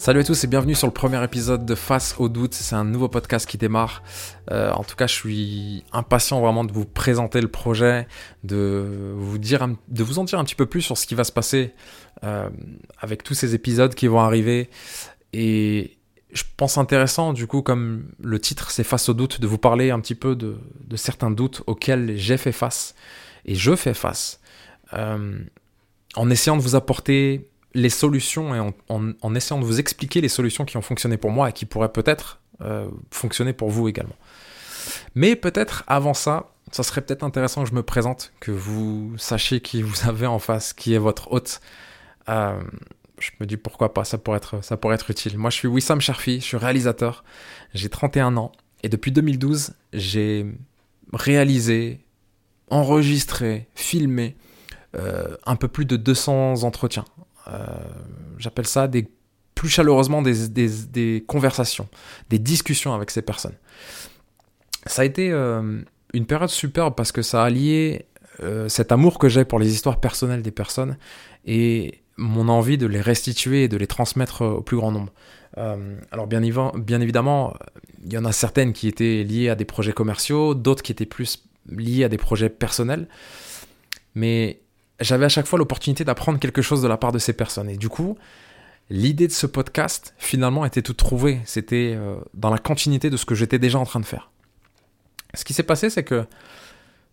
Salut 0.00 0.20
à 0.20 0.24
tous 0.24 0.44
et 0.44 0.46
bienvenue 0.46 0.74
sur 0.74 0.86
le 0.86 0.94
premier 0.94 1.22
épisode 1.22 1.66
de 1.66 1.74
Face 1.74 2.14
au 2.18 2.30
doute. 2.30 2.54
C'est 2.54 2.74
un 2.74 2.86
nouveau 2.86 3.10
podcast 3.10 3.46
qui 3.46 3.58
démarre. 3.58 4.02
Euh, 4.50 4.72
en 4.72 4.82
tout 4.82 4.96
cas, 4.96 5.06
je 5.06 5.12
suis 5.12 5.84
impatient 5.92 6.40
vraiment 6.40 6.64
de 6.64 6.72
vous 6.72 6.86
présenter 6.86 7.42
le 7.42 7.48
projet, 7.48 8.08
de 8.42 9.12
vous 9.14 9.36
dire, 9.36 9.68
de 9.88 10.02
vous 10.02 10.18
en 10.18 10.24
dire 10.24 10.38
un 10.38 10.44
petit 10.44 10.54
peu 10.54 10.64
plus 10.64 10.80
sur 10.80 10.96
ce 10.96 11.06
qui 11.06 11.14
va 11.14 11.22
se 11.22 11.32
passer 11.32 11.74
euh, 12.24 12.48
avec 12.98 13.22
tous 13.22 13.34
ces 13.34 13.54
épisodes 13.54 13.94
qui 13.94 14.06
vont 14.06 14.20
arriver. 14.20 14.70
Et 15.34 15.98
je 16.32 16.44
pense 16.56 16.78
intéressant, 16.78 17.34
du 17.34 17.46
coup, 17.46 17.60
comme 17.60 18.06
le 18.22 18.38
titre 18.38 18.70
c'est 18.70 18.84
Face 18.84 19.10
au 19.10 19.12
doute, 19.12 19.38
de 19.38 19.46
vous 19.46 19.58
parler 19.58 19.90
un 19.90 20.00
petit 20.00 20.14
peu 20.14 20.34
de, 20.34 20.56
certains 20.96 21.30
doutes 21.30 21.62
auxquels 21.66 22.16
j'ai 22.16 22.38
fait 22.38 22.52
face 22.52 22.94
et 23.44 23.54
je 23.54 23.76
fais 23.76 23.92
face, 23.92 24.40
euh, 24.94 25.40
en 26.16 26.30
essayant 26.30 26.56
de 26.56 26.62
vous 26.62 26.74
apporter 26.74 27.50
les 27.74 27.90
solutions 27.90 28.54
et 28.54 28.72
en, 28.88 29.34
essayant 29.34 29.60
de 29.60 29.64
vous 29.64 29.80
expliquer 29.80 30.20
les 30.20 30.28
solutions 30.28 30.64
qui 30.64 30.76
ont 30.76 30.82
fonctionné 30.82 31.16
pour 31.16 31.30
moi 31.30 31.50
et 31.50 31.52
qui 31.52 31.66
pourraient 31.66 31.92
peut-être 31.92 32.40
euh, 32.62 32.88
fonctionner 33.10 33.52
pour 33.52 33.70
vous 33.70 33.88
également. 33.88 34.16
Mais 35.14 35.36
peut-être 35.36 35.84
avant 35.86 36.14
ça, 36.14 36.50
ça 36.72 36.82
serait 36.82 37.00
peut-être 37.00 37.22
intéressant 37.22 37.62
que 37.62 37.70
je 37.70 37.74
me 37.74 37.82
présente, 37.82 38.32
que 38.40 38.50
vous 38.50 39.14
sachiez 39.18 39.60
qui 39.60 39.82
vous 39.82 40.08
avez 40.08 40.26
en 40.26 40.38
face, 40.38 40.72
qui 40.72 40.94
est 40.94 40.98
votre 40.98 41.32
hôte. 41.32 41.60
Euh, 42.28 42.60
je 43.18 43.30
me 43.40 43.46
dis 43.46 43.56
pourquoi 43.56 43.92
pas, 43.92 44.04
ça 44.04 44.18
pourrait 44.18 44.38
être, 44.38 44.64
ça 44.64 44.76
pourrait 44.76 44.94
être 44.94 45.10
utile. 45.10 45.36
Moi, 45.36 45.50
je 45.50 45.56
suis 45.56 45.68
Wissam 45.68 46.00
Sharfi, 46.00 46.40
je 46.40 46.44
suis 46.44 46.56
réalisateur, 46.56 47.24
j'ai 47.74 47.88
31 47.88 48.36
ans 48.36 48.52
et 48.82 48.88
depuis 48.88 49.12
2012, 49.12 49.74
j'ai 49.92 50.46
réalisé, 51.12 52.00
enregistré, 52.68 53.68
filmé 53.74 54.36
euh, 54.96 55.36
un 55.44 55.56
peu 55.56 55.68
plus 55.68 55.84
de 55.84 55.96
200 55.96 56.62
entretiens 56.62 57.04
j'appelle 58.38 58.66
ça 58.66 58.88
des, 58.88 59.08
plus 59.60 59.68
chaleureusement 59.68 60.22
des, 60.22 60.48
des, 60.48 61.22
conversations, 61.26 61.86
des 62.30 62.38
discussions 62.38 62.94
avec 62.94 63.10
ces 63.10 63.20
personnes. 63.20 63.56
Ça 64.86 65.02
a 65.02 65.04
été 65.04 65.30
euh, 65.30 65.82
une 66.14 66.24
période 66.24 66.48
superbe 66.48 66.94
parce 66.96 67.12
que 67.12 67.20
ça 67.20 67.44
a 67.44 67.50
lié 67.50 68.06
euh, 68.42 68.70
cet 68.70 68.90
amour 68.90 69.18
que 69.18 69.28
j'ai 69.28 69.44
pour 69.44 69.58
les 69.58 69.70
histoires 69.74 70.00
personnelles 70.00 70.40
des 70.40 70.50
personnes 70.50 70.96
et 71.44 72.00
mon 72.16 72.48
envie 72.48 72.78
de 72.78 72.86
les 72.86 73.02
restituer 73.02 73.64
et 73.64 73.68
de 73.68 73.76
les 73.76 73.86
transmettre 73.86 74.42
au 74.46 74.62
plus 74.62 74.78
grand 74.78 74.92
nombre. 74.92 75.12
alors 75.56 76.26
bien, 76.26 76.40
bien, 76.40 77.00
évidemment, 77.02 77.52
il 78.02 78.12
y 78.14 78.16
en 78.16 78.24
a 78.24 78.32
certaines 78.32 78.72
qui 78.72 78.88
étaient 78.88 79.24
liées 79.24 79.50
à 79.50 79.56
des 79.56 79.66
projets 79.66 79.92
commerciaux, 79.92 80.54
d'autres 80.54 80.82
qui 80.82 80.92
étaient 80.92 81.04
plus 81.04 81.44
liées 81.68 82.04
à 82.04 82.08
des 82.08 82.16
projets 82.16 82.48
personnels. 82.48 83.08
Mais 84.14 84.60
j'avais 85.00 85.24
à 85.24 85.28
chaque 85.28 85.46
fois 85.46 85.58
l'opportunité 85.58 86.04
d'apprendre 86.04 86.38
quelque 86.38 86.62
chose 86.62 86.82
de 86.82 86.88
la 86.88 86.96
part 86.96 87.12
de 87.12 87.18
ces 87.18 87.32
personnes. 87.32 87.68
Et 87.68 87.76
du 87.76 87.88
coup, 87.88 88.16
l'idée 88.90 89.26
de 89.26 89.32
ce 89.32 89.46
podcast, 89.46 90.14
finalement, 90.18 90.64
était 90.64 90.82
toute 90.82 90.98
trouvée. 90.98 91.40
C'était 91.44 91.94
euh, 91.96 92.16
dans 92.34 92.50
la 92.50 92.58
continuité 92.58 93.10
de 93.10 93.16
ce 93.16 93.24
que 93.24 93.34
j'étais 93.34 93.58
déjà 93.58 93.78
en 93.78 93.84
train 93.84 94.00
de 94.00 94.06
faire. 94.06 94.30
Ce 95.34 95.44
qui 95.44 95.54
s'est 95.54 95.62
passé, 95.62 95.90
c'est 95.90 96.04
que 96.04 96.26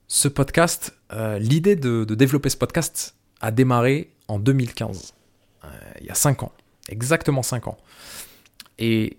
ce 0.07 0.27
podcast, 0.27 0.97
euh, 1.13 1.37
l'idée 1.39 1.75
de, 1.75 2.03
développer 2.05 2.49
ce 2.49 2.57
podcast 2.57 3.15
a 3.41 3.51
démarré 3.51 4.11
en 4.27 4.39
2015, 4.39 5.13
euh, 5.63 5.67
il 6.01 6.07
y 6.07 6.09
a 6.09 6.15
5 6.15 6.43
ans, 6.43 6.51
exactement 6.89 7.43
5 7.43 7.67
ans. 7.67 7.77
Et 8.79 9.17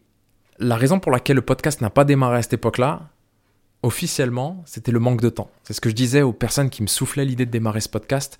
la 0.59 0.77
raison 0.77 0.99
pour 0.99 1.13
laquelle 1.13 1.37
le 1.37 1.43
podcast 1.43 1.81
n'a 1.81 1.91
pas 1.91 2.05
démarré 2.05 2.39
à 2.39 2.43
cette 2.43 2.55
époque-là, 2.55 3.11
officiellement, 3.89 4.63
c'était 4.67 4.93
le 4.93 5.01
manque 5.01 5.23
de 5.23 5.31
temps. 5.31 5.51
C'est 5.65 5.73
ce 5.73 5.81
que 5.81 5.89
je 5.89 5.95
disais 5.95 6.21
aux 6.21 6.35
personnes 6.35 6.69
qui 6.69 6.83
me 6.83 6.87
soufflaient 6.87 7.25
l'idée 7.25 7.47
de 7.47 7.51
démarrer 7.51 7.81
ce 7.81 7.89
podcast. 7.89 8.39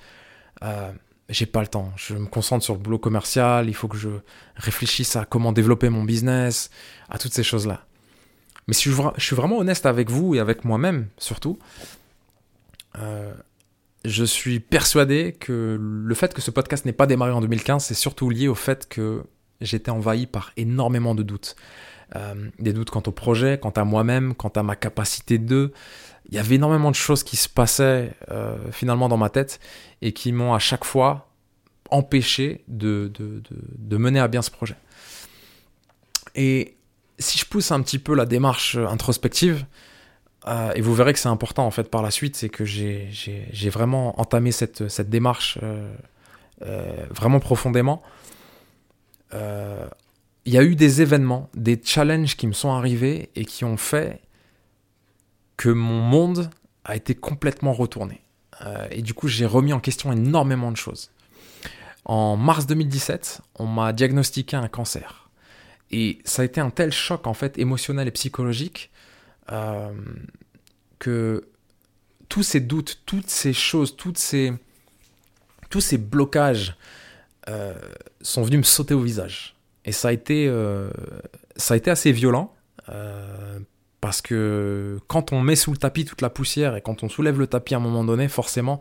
Euh, 0.63 0.93
j'ai 1.31 1.47
pas 1.47 1.63
le 1.63 1.69
temps. 1.69 1.91
Je 1.97 2.13
me 2.15 2.27
concentre 2.27 2.63
sur 2.63 2.75
le 2.75 2.81
boulot 2.81 2.99
commercial. 2.99 3.67
Il 3.67 3.75
faut 3.75 3.89
que 3.89 3.97
je 3.97 4.11
réfléchisse 4.57 5.17
à 5.17 5.25
comment 5.25 5.53
développer 5.53 5.89
mon 5.89 6.05
business, 6.05 6.69
à 7.09 7.17
toutes 7.17 7.33
ces 7.33 7.43
choses-là. 7.43 7.87
Mais 8.67 8.75
si 8.75 8.91
je, 8.91 9.03
suis 9.17 9.35
vraiment 9.35 9.57
honnête 9.57 9.87
avec 9.87 10.11
vous 10.11 10.35
et 10.35 10.39
avec 10.39 10.67
moi-même, 10.67 11.09
surtout, 11.17 11.59
euh, 12.99 13.33
je 14.05 14.25
suis 14.25 14.61
persuadé 14.61 15.33
que 15.33 15.79
le 15.81 16.15
fait 16.15 16.35
que 16.35 16.43
ce 16.43 16.51
podcast 16.51 16.85
n'ait 16.85 16.93
pas 16.93 17.07
démarré 17.07 17.33
en 17.33 17.41
2015, 17.41 17.83
c'est 17.83 17.95
surtout 17.95 18.29
lié 18.29 18.49
au 18.49 18.55
fait 18.55 18.87
que 18.87 19.23
j'étais 19.63 19.91
envahi 19.91 20.27
par 20.27 20.53
énormément 20.59 21.15
de 21.15 21.23
doutes. 21.23 21.57
Euh, 22.17 22.49
des 22.59 22.73
doutes 22.73 22.89
quant 22.89 23.03
au 23.07 23.11
projet, 23.11 23.59
quant 23.61 23.71
à 23.71 23.85
moi-même, 23.85 24.35
quant 24.35 24.49
à 24.49 24.63
ma 24.63 24.77
capacité 24.77 25.39
de. 25.39 25.73
Il 26.31 26.35
y 26.35 26.39
avait 26.39 26.55
énormément 26.55 26.91
de 26.91 26.97
choses 26.97 27.23
qui 27.23 27.37
se 27.37 27.49
passaient 27.51 28.15
euh, 28.31 28.57
finalement 28.73 29.09
dans 29.09 29.19
ma 29.19 29.29
tête 29.29 29.61
et 30.01 30.13
qui 30.13 30.33
m'ont 30.33 30.55
à 30.55 30.59
chaque 30.59 30.85
fois 30.85 31.29
empêché 31.91 32.65
de, 32.69 33.11
de, 33.15 33.97
mener 33.97 34.21
à 34.21 34.29
bien 34.29 34.43
ce 34.43 34.51
projet. 34.51 34.77
Et 36.35 36.77
si 37.19 37.39
je 37.39 37.47
pousse 37.47 37.73
un 37.73 37.81
petit 37.83 37.99
peu 37.99 38.15
la 38.15 38.27
démarche 38.27 38.77
introspective, 38.77 39.65
euh, 40.47 40.73
et 40.75 40.81
vous 40.81 40.95
verrez 40.95 41.13
que 41.13 41.19
c'est 41.19 41.29
important 41.29 41.67
en 41.67 41.71
fait 41.71 41.91
par 41.91 42.03
la 42.03 42.11
suite, 42.11 42.37
c'est 42.37 42.51
que 42.51 42.65
j'ai 42.65 43.71
vraiment 43.71 44.19
entamé 44.21 44.53
cette, 44.53 44.89
cette 44.89 45.11
démarche 45.11 45.59
vraiment 46.61 47.41
profondément 47.41 48.03
il 50.49 50.55
y 50.55 50.57
a 50.57 50.63
eu 50.63 50.77
des 50.77 51.03
événements, 51.03 51.51
des 51.55 51.79
challenges 51.85 52.35
qui 52.35 52.47
me 52.47 52.55
sont 52.55 52.71
arrivés 52.71 53.29
et 53.37 53.45
qui 53.45 53.67
ont 53.67 53.77
fait 53.77 54.23
que 55.59 55.69
mon 55.69 56.01
monde 56.01 56.49
a 56.87 56.97
été 56.97 57.15
complètement 57.15 57.75
retourné. 57.75 58.23
Euh, 58.63 58.89
et 58.91 59.03
du 59.03 59.13
coup, 59.13 59.29
j'ai 59.29 59.45
remis 59.45 59.75
en 59.75 59.81
question 59.81 60.11
énormément 60.11 60.73
de 60.73 60.79
choses. 60.79 61.11
En 62.07 62.39
mars 62.39 62.67
2017, 62.67 63.43
on 63.57 63.67
m'a 63.67 63.93
diagnostiqué 63.93 64.57
un 64.57 64.69
cancer. 64.69 65.29
Et 65.91 66.19
ça 66.25 66.41
a 66.41 66.47
été 66.47 66.63
un 66.63 66.71
tel 66.71 66.93
choc, 66.93 67.27
en 67.27 67.35
fait, 67.35 67.59
émotionnel 67.59 68.09
et 68.09 68.13
psychologique, 68.13 68.91
euh, 69.53 69.93
que 70.99 71.47
tous 72.31 72.43
ces 72.43 72.61
doutes, 72.61 73.03
toutes 73.05 73.29
ces 73.29 73.53
choses, 73.53 73.99
tous 73.99 74.15
ces 74.15 75.99
blocages 75.99 76.75
euh, 77.51 77.75
sont 78.23 78.45
venus 78.45 78.61
me 78.61 78.63
sauter 78.63 78.95
au 78.95 79.03
visage. 79.03 79.58
Et 79.89 79.93
ça 79.93 80.09
a 80.09 80.13
été, 80.13 80.47
euh, 80.47 80.91
ça 81.57 81.73
a 81.73 81.77
été 81.79 81.91
assez 81.91 82.13
violent. 82.13 82.55
Euh, 82.91 83.59
parce 84.03 84.21
que 84.21 84.99
quand 85.07 85.33
on 85.33 85.41
met 85.41 85.57
sous 85.57 85.73
le 85.73 85.79
tapis 85.79 86.05
toute 86.05 86.21
la 86.21 86.29
poussière 86.29 86.77
et 86.77 86.83
quand 86.83 87.03
on 87.03 87.09
soulève 87.09 87.39
le 87.39 87.47
tapis 87.47 87.73
à 87.73 87.79
un 87.79 87.81
moment 87.81 88.05
donné, 88.05 88.29
forcément, 88.29 88.81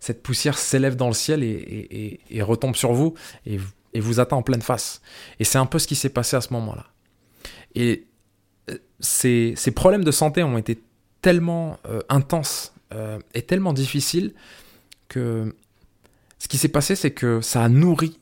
cette 0.00 0.22
poussière 0.22 0.56
s'élève 0.56 0.96
dans 0.96 1.08
le 1.08 1.12
ciel 1.12 1.42
et, 1.42 2.18
retombe 2.40 2.74
sur 2.74 2.94
vous 2.94 3.12
et, 3.44 3.58
vous 4.00 4.18
atteint 4.18 4.36
en 4.36 4.42
pleine 4.42 4.62
face. 4.62 5.02
Et 5.40 5.44
c'est 5.44 5.58
un 5.58 5.66
peu 5.66 5.78
ce 5.78 5.86
qui 5.86 5.94
s'est 5.94 6.08
passé 6.08 6.36
à 6.36 6.40
ce 6.40 6.54
moment-là. 6.54 6.86
Et 7.74 8.06
euh, 8.70 8.78
ces, 8.98 9.54
problèmes 9.74 10.04
de 10.04 10.10
santé 10.10 10.42
ont 10.42 10.56
été 10.56 10.80
tellement 11.20 11.78
intenses 12.08 12.72
et 13.34 13.42
tellement 13.42 13.74
difficiles 13.74 14.32
que 15.08 15.54
ce 16.38 16.48
qui 16.48 16.56
s'est 16.56 16.68
passé, 16.68 16.96
c'est 16.96 17.10
que 17.10 17.42
ça 17.42 17.62
a 17.62 17.68
nourri 17.68 18.18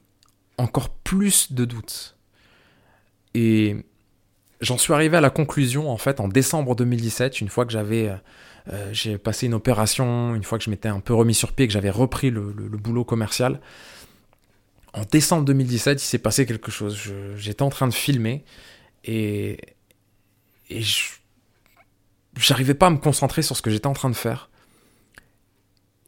encore 0.59 0.89
plus 0.89 1.53
de 1.53 1.65
doutes. 1.65 2.14
Et 3.35 3.77
j'en 4.61 4.79
suis 4.79 4.93
arrivé 4.93 5.17
à 5.17 5.21
la 5.21 5.31
conclusion, 5.31 5.91
en 5.91 5.99
fait, 5.99 6.21
en 6.21 6.29
décembre 6.29 6.75
2017, 6.75 7.41
une 7.41 7.49
fois 7.49 7.65
que 7.67 7.73
j'avais. 7.73 8.09
Euh, 8.09 8.17
euh, 8.73 9.19
passé 9.19 9.47
une 9.47 9.55
opération, 9.55 10.35
une 10.35 10.43
fois 10.43 10.57
que 10.57 10.65
je 10.65 10.71
m'étais 10.71 10.89
un 10.89 11.01
peu 11.01 11.13
remis 11.13 11.35
sur 11.35 11.53
pied, 11.53 11.67
que 11.67 11.73
j'avais 11.73 11.91
repris 11.91 12.31
le, 12.31 12.41
boulot 12.43 13.05
commercial. 13.05 13.61
En 14.95 15.03
décembre 15.03 15.45
2017, 15.45 16.01
il 16.01 16.05
s'est 16.05 16.19
passé 16.19 16.47
quelque 16.47 16.71
chose. 16.71 16.99
J'étais 17.37 17.63
en 17.63 17.69
train 17.69 17.89
de 17.89 17.93
filmer 17.93 18.45
et, 19.05 19.59
et 20.71 20.83
j'arrivais 22.37 22.75
pas 22.75 22.87
à 22.87 22.91
me 22.91 22.97
concentrer 22.97 23.43
sur 23.43 23.57
ce 23.57 23.61
que 23.61 23.71
j'étais 23.71 23.87
en 23.87 23.93
train 23.93 24.09
de 24.09 24.15
faire. 24.15 24.49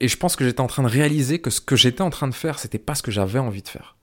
Et 0.01 0.09
je 0.09 0.17
pense 0.17 0.37
que 0.37 0.45
j'étais 0.45 0.61
en 0.61 0.67
train 0.67 0.83
de 0.83 0.89
réaliser 0.89 1.41
que 1.41 1.51
ce 1.51 1.61
que 1.61 1.77
j'étais 1.77 2.03
en 2.03 2.11
train 2.11 2.29
de 2.29 2.35
faire, 2.35 2.59
c'était 2.59 2.79
pas 2.79 2.95
ce 2.95 3.03
que 3.03 3.11
j'avais 3.11 3.39
envie 3.39 3.63
de 3.63 3.69
faire. 3.69 3.97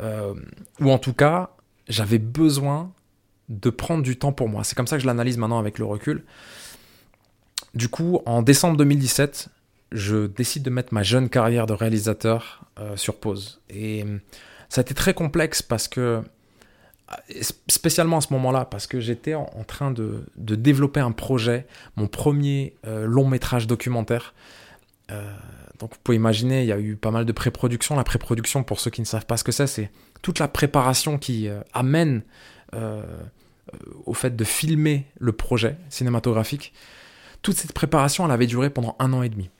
Euh, 0.00 0.34
ou 0.80 0.90
en 0.90 0.98
tout 0.98 1.14
cas, 1.14 1.55
j'avais 1.88 2.18
besoin 2.18 2.92
de 3.48 3.70
prendre 3.70 4.02
du 4.02 4.18
temps 4.18 4.32
pour 4.32 4.48
moi. 4.48 4.64
C'est 4.64 4.74
comme 4.74 4.86
ça 4.86 4.96
que 4.96 5.02
je 5.02 5.06
l'analyse 5.06 5.38
maintenant 5.38 5.58
avec 5.58 5.78
le 5.78 5.84
recul. 5.84 6.24
Du 7.74 7.88
coup, 7.88 8.20
en 8.26 8.42
décembre 8.42 8.76
2017, 8.76 9.48
je 9.92 10.26
décide 10.26 10.62
de 10.62 10.70
mettre 10.70 10.92
ma 10.92 11.02
jeune 11.02 11.28
carrière 11.28 11.66
de 11.66 11.72
réalisateur 11.72 12.62
euh, 12.78 12.96
sur 12.96 13.20
pause. 13.20 13.60
Et 13.70 14.02
euh, 14.02 14.18
ça 14.68 14.80
a 14.80 14.82
été 14.82 14.94
très 14.94 15.14
complexe 15.14 15.62
parce 15.62 15.86
que, 15.86 16.00
euh, 16.00 17.42
spécialement 17.68 18.18
à 18.18 18.20
ce 18.20 18.32
moment-là, 18.32 18.64
parce 18.64 18.86
que 18.86 18.98
j'étais 18.98 19.34
en, 19.34 19.46
train 19.66 19.92
de, 19.92 20.24
développer 20.36 21.00
un 21.00 21.12
projet, 21.12 21.66
mon 21.94 22.08
premier 22.08 22.76
long 22.84 23.28
métrage 23.28 23.68
documentaire. 23.68 24.34
Donc 25.78 25.92
vous 25.92 25.98
pouvez 26.02 26.16
imaginer, 26.16 26.62
il 26.62 26.66
y 26.66 26.72
a 26.72 26.78
eu 26.78 26.96
pas 26.96 27.10
mal 27.10 27.24
de 27.24 27.32
pré-production. 27.32 27.96
La 27.96 28.04
pré-production, 28.04 28.64
pour 28.64 28.80
ceux 28.80 28.90
qui 28.90 29.00
ne 29.00 29.06
savent 29.06 29.26
pas 29.26 29.36
ce 29.36 29.44
que 29.44 29.52
c'est, 29.52 29.66
c'est 29.66 29.90
toute 30.22 30.38
la 30.38 30.48
préparation 30.48 31.18
qui 31.18 31.48
euh, 31.48 31.60
amène 31.72 32.22
euh, 32.74 33.02
au 34.04 34.14
fait 34.14 34.34
de 34.34 34.44
filmer 34.44 35.06
le 35.18 35.32
projet 35.32 35.76
cinématographique, 35.88 36.72
toute 37.42 37.56
cette 37.56 37.72
préparation, 37.72 38.24
elle 38.24 38.32
avait 38.32 38.46
duré 38.46 38.70
pendant 38.70 38.96
un 38.98 39.12
an 39.12 39.22
et 39.22 39.28
demi. 39.28 39.50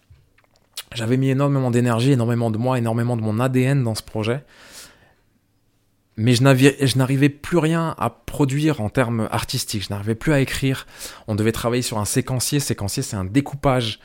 J'avais 0.95 1.17
mis 1.17 1.29
énormément 1.29 1.71
d'énergie, 1.71 2.13
énormément 2.13 2.51
de 2.51 2.59
moi, 2.59 2.79
énormément 2.79 3.17
de 3.17 3.23
mon 3.23 3.39
ADN 3.39 3.83
dans 3.83 3.95
ce 3.95 4.03
projet. 4.03 4.45
mais 6.17 6.35
je 6.35 6.43
n'arrivais 6.99 7.29
plus 7.29 7.59
rien 7.59 7.95
à 7.99 8.09
produire 8.09 8.81
en 8.81 8.89
termes 8.89 9.29
artistiques, 9.31 9.85
je 9.85 9.91
n'arrivais 9.91 10.15
plus 10.15 10.33
à 10.33 10.41
écrire. 10.41 10.87
On 11.29 11.35
devait 11.35 11.53
travailler 11.53 11.83
sur 11.83 11.99
un 11.99 12.07
séquencier. 12.07 12.59
Séquencier, 12.59 13.03
c'est 13.03 13.17
un 13.17 13.25
découpage 13.25 14.01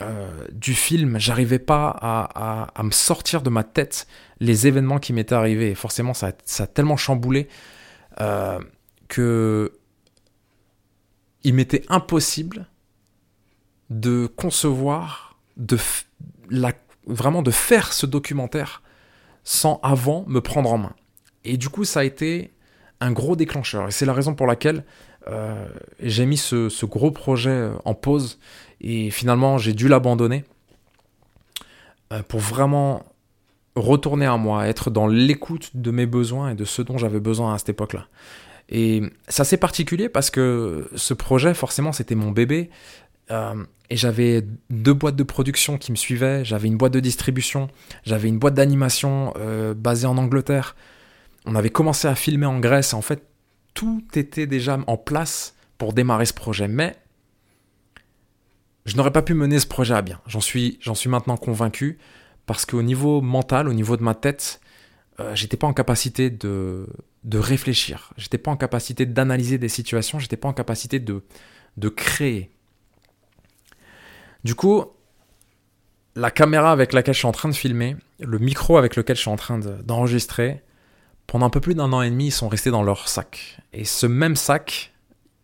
euh, 0.00 0.46
du 0.52 0.74
film. 0.74 1.18
J'arrivais 1.18 1.58
pas 1.58 1.88
à, 1.90 2.82
me 2.82 2.90
sortir 2.90 3.42
de 3.42 3.50
ma 3.50 3.64
tête 3.64 4.06
les 4.40 4.66
événements 4.66 4.98
qui 4.98 5.12
m'étaient 5.12 5.34
arrivés. 5.34 5.70
Et 5.70 5.74
forcément, 5.74 6.14
ça, 6.14 6.28
a 6.58 6.66
tellement 6.66 6.96
chamboulé 6.96 7.48
euh, 8.20 8.60
que 9.08 9.72
il 11.44 11.54
m'était 11.54 11.84
impossible 11.88 12.68
de 13.90 14.26
concevoir, 14.26 15.38
de 15.56 15.78
vraiment 17.06 17.42
de 17.42 17.50
faire 17.50 17.92
ce 17.92 18.06
documentaire 18.06 18.82
sans 19.44 19.80
avant 19.82 20.24
me 20.26 20.40
prendre 20.40 20.72
en 20.72 20.78
main. 20.78 20.94
Et 21.44 21.56
du 21.56 21.68
coup, 21.68 21.84
ça 21.84 22.00
a 22.00 22.04
été 22.04 22.52
un 23.00 23.12
gros 23.12 23.36
déclencheur. 23.36 23.88
Et 23.88 23.90
c'est 23.90 24.06
la 24.06 24.12
raison 24.12 24.34
pour 24.34 24.46
laquelle 24.46 24.84
j'ai 26.00 26.26
mis 26.26 26.36
ce, 26.36 26.84
gros 26.86 27.10
projet 27.10 27.50
euh, 27.50 27.72
en 27.84 27.94
pause. 27.94 28.38
Et 28.80 29.10
finalement, 29.10 29.58
j'ai 29.58 29.72
dû 29.72 29.88
l'abandonner 29.88 30.44
euh, 32.12 32.22
pour 32.22 32.40
vraiment 32.40 33.04
retourner 33.76 34.26
à 34.26 34.36
moi, 34.36 34.66
être 34.66 34.90
dans 34.90 35.06
l'écoute 35.06 35.70
de 35.74 35.90
mes 35.90 36.06
besoins 36.06 36.50
et 36.50 36.54
de 36.54 36.64
ce 36.64 36.82
dont 36.82 36.98
j'avais 36.98 37.20
besoin 37.20 37.54
à 37.54 37.58
cette 37.58 37.68
époque-là. 37.70 38.06
Et 38.68 39.02
c'est 39.28 39.42
assez 39.42 39.56
particulier 39.56 40.08
parce 40.08 40.30
que 40.30 40.90
ce 40.94 41.14
projet, 41.14 41.54
forcément, 41.54 41.92
c'était 41.92 42.14
mon 42.14 42.30
bébé. 42.30 42.70
et 43.30 43.96
j'avais 43.96 44.44
deux 44.68 44.92
boîtes 44.92 45.16
de 45.16 45.22
production 45.22 45.78
qui 45.78 45.90
me 45.92 45.96
suivaient. 45.96 46.44
J'avais 46.44 46.68
une 46.68 46.76
boîte 46.76 46.92
de 46.92 47.00
distribution. 47.00 47.68
J'avais 48.04 48.28
une 48.28 48.38
boîte 48.38 48.54
d'animation 48.54 49.32
basée 49.74 50.06
en 50.06 50.18
Angleterre 50.18 50.74
on 51.48 51.54
avait 51.54 51.70
commencé 51.70 52.06
à 52.06 52.14
filmer 52.14 52.46
en 52.46 52.60
Grèce. 52.60 52.92
En 52.92 53.00
fait, 53.00 53.22
tout 53.78 54.02
était 54.14 54.48
déjà 54.48 54.76
en 54.88 54.96
place 54.96 55.54
pour 55.78 55.92
démarrer 55.92 56.26
ce 56.26 56.34
projet. 56.34 56.66
Mais 56.66 56.96
je 58.86 58.96
n'aurais 58.96 59.12
pas 59.12 59.22
pu 59.22 59.34
mener 59.34 59.60
ce 59.60 59.68
projet 59.68 59.94
à 59.94 60.02
bien. 60.02 60.20
J'en 60.26 60.40
suis, 60.40 60.80
suis 60.94 61.08
maintenant 61.08 61.36
convaincu 61.36 61.96
parce 62.44 62.66
qu'au 62.66 62.82
niveau 62.82 63.20
mental, 63.20 63.68
au 63.68 63.72
niveau 63.72 63.96
de 63.96 64.02
ma 64.02 64.16
tête, 64.16 64.60
euh, 65.20 65.32
j'étais 65.36 65.56
pas 65.56 65.68
en 65.68 65.72
capacité 65.72 66.28
de, 66.28 66.88
de 67.22 67.38
réfléchir. 67.38 68.12
J'étais 68.16 68.36
pas 68.36 68.50
en 68.50 68.56
capacité 68.56 69.06
d'analyser 69.06 69.58
des 69.58 69.68
situations. 69.68 70.18
J'étais 70.18 70.36
pas 70.36 70.48
en 70.48 70.54
capacité 70.54 70.98
de, 70.98 71.22
de 71.76 71.88
créer. 71.88 72.50
Du 74.42 74.56
coup, 74.56 74.86
la 76.16 76.32
caméra 76.32 76.72
avec 76.72 76.92
laquelle 76.94 77.14
je 77.14 77.20
suis 77.20 77.28
en 77.28 77.32
train 77.32 77.48
de 77.48 77.54
filmer, 77.54 77.94
le 78.18 78.40
micro 78.40 78.76
avec 78.76 78.96
lequel 78.96 79.14
je 79.14 79.20
suis 79.20 79.30
en 79.30 79.36
train 79.36 79.60
d'enregistrer, 79.60 80.64
pendant 81.28 81.46
un 81.46 81.50
peu 81.50 81.60
plus 81.60 81.74
d'un 81.74 81.92
an 81.92 82.02
et 82.02 82.10
demi, 82.10 82.28
ils 82.28 82.32
sont 82.32 82.48
restés 82.48 82.70
dans 82.70 82.82
leur 82.82 83.06
sac. 83.06 83.58
Et 83.72 83.84
ce 83.84 84.06
même 84.06 84.34
sac, 84.34 84.92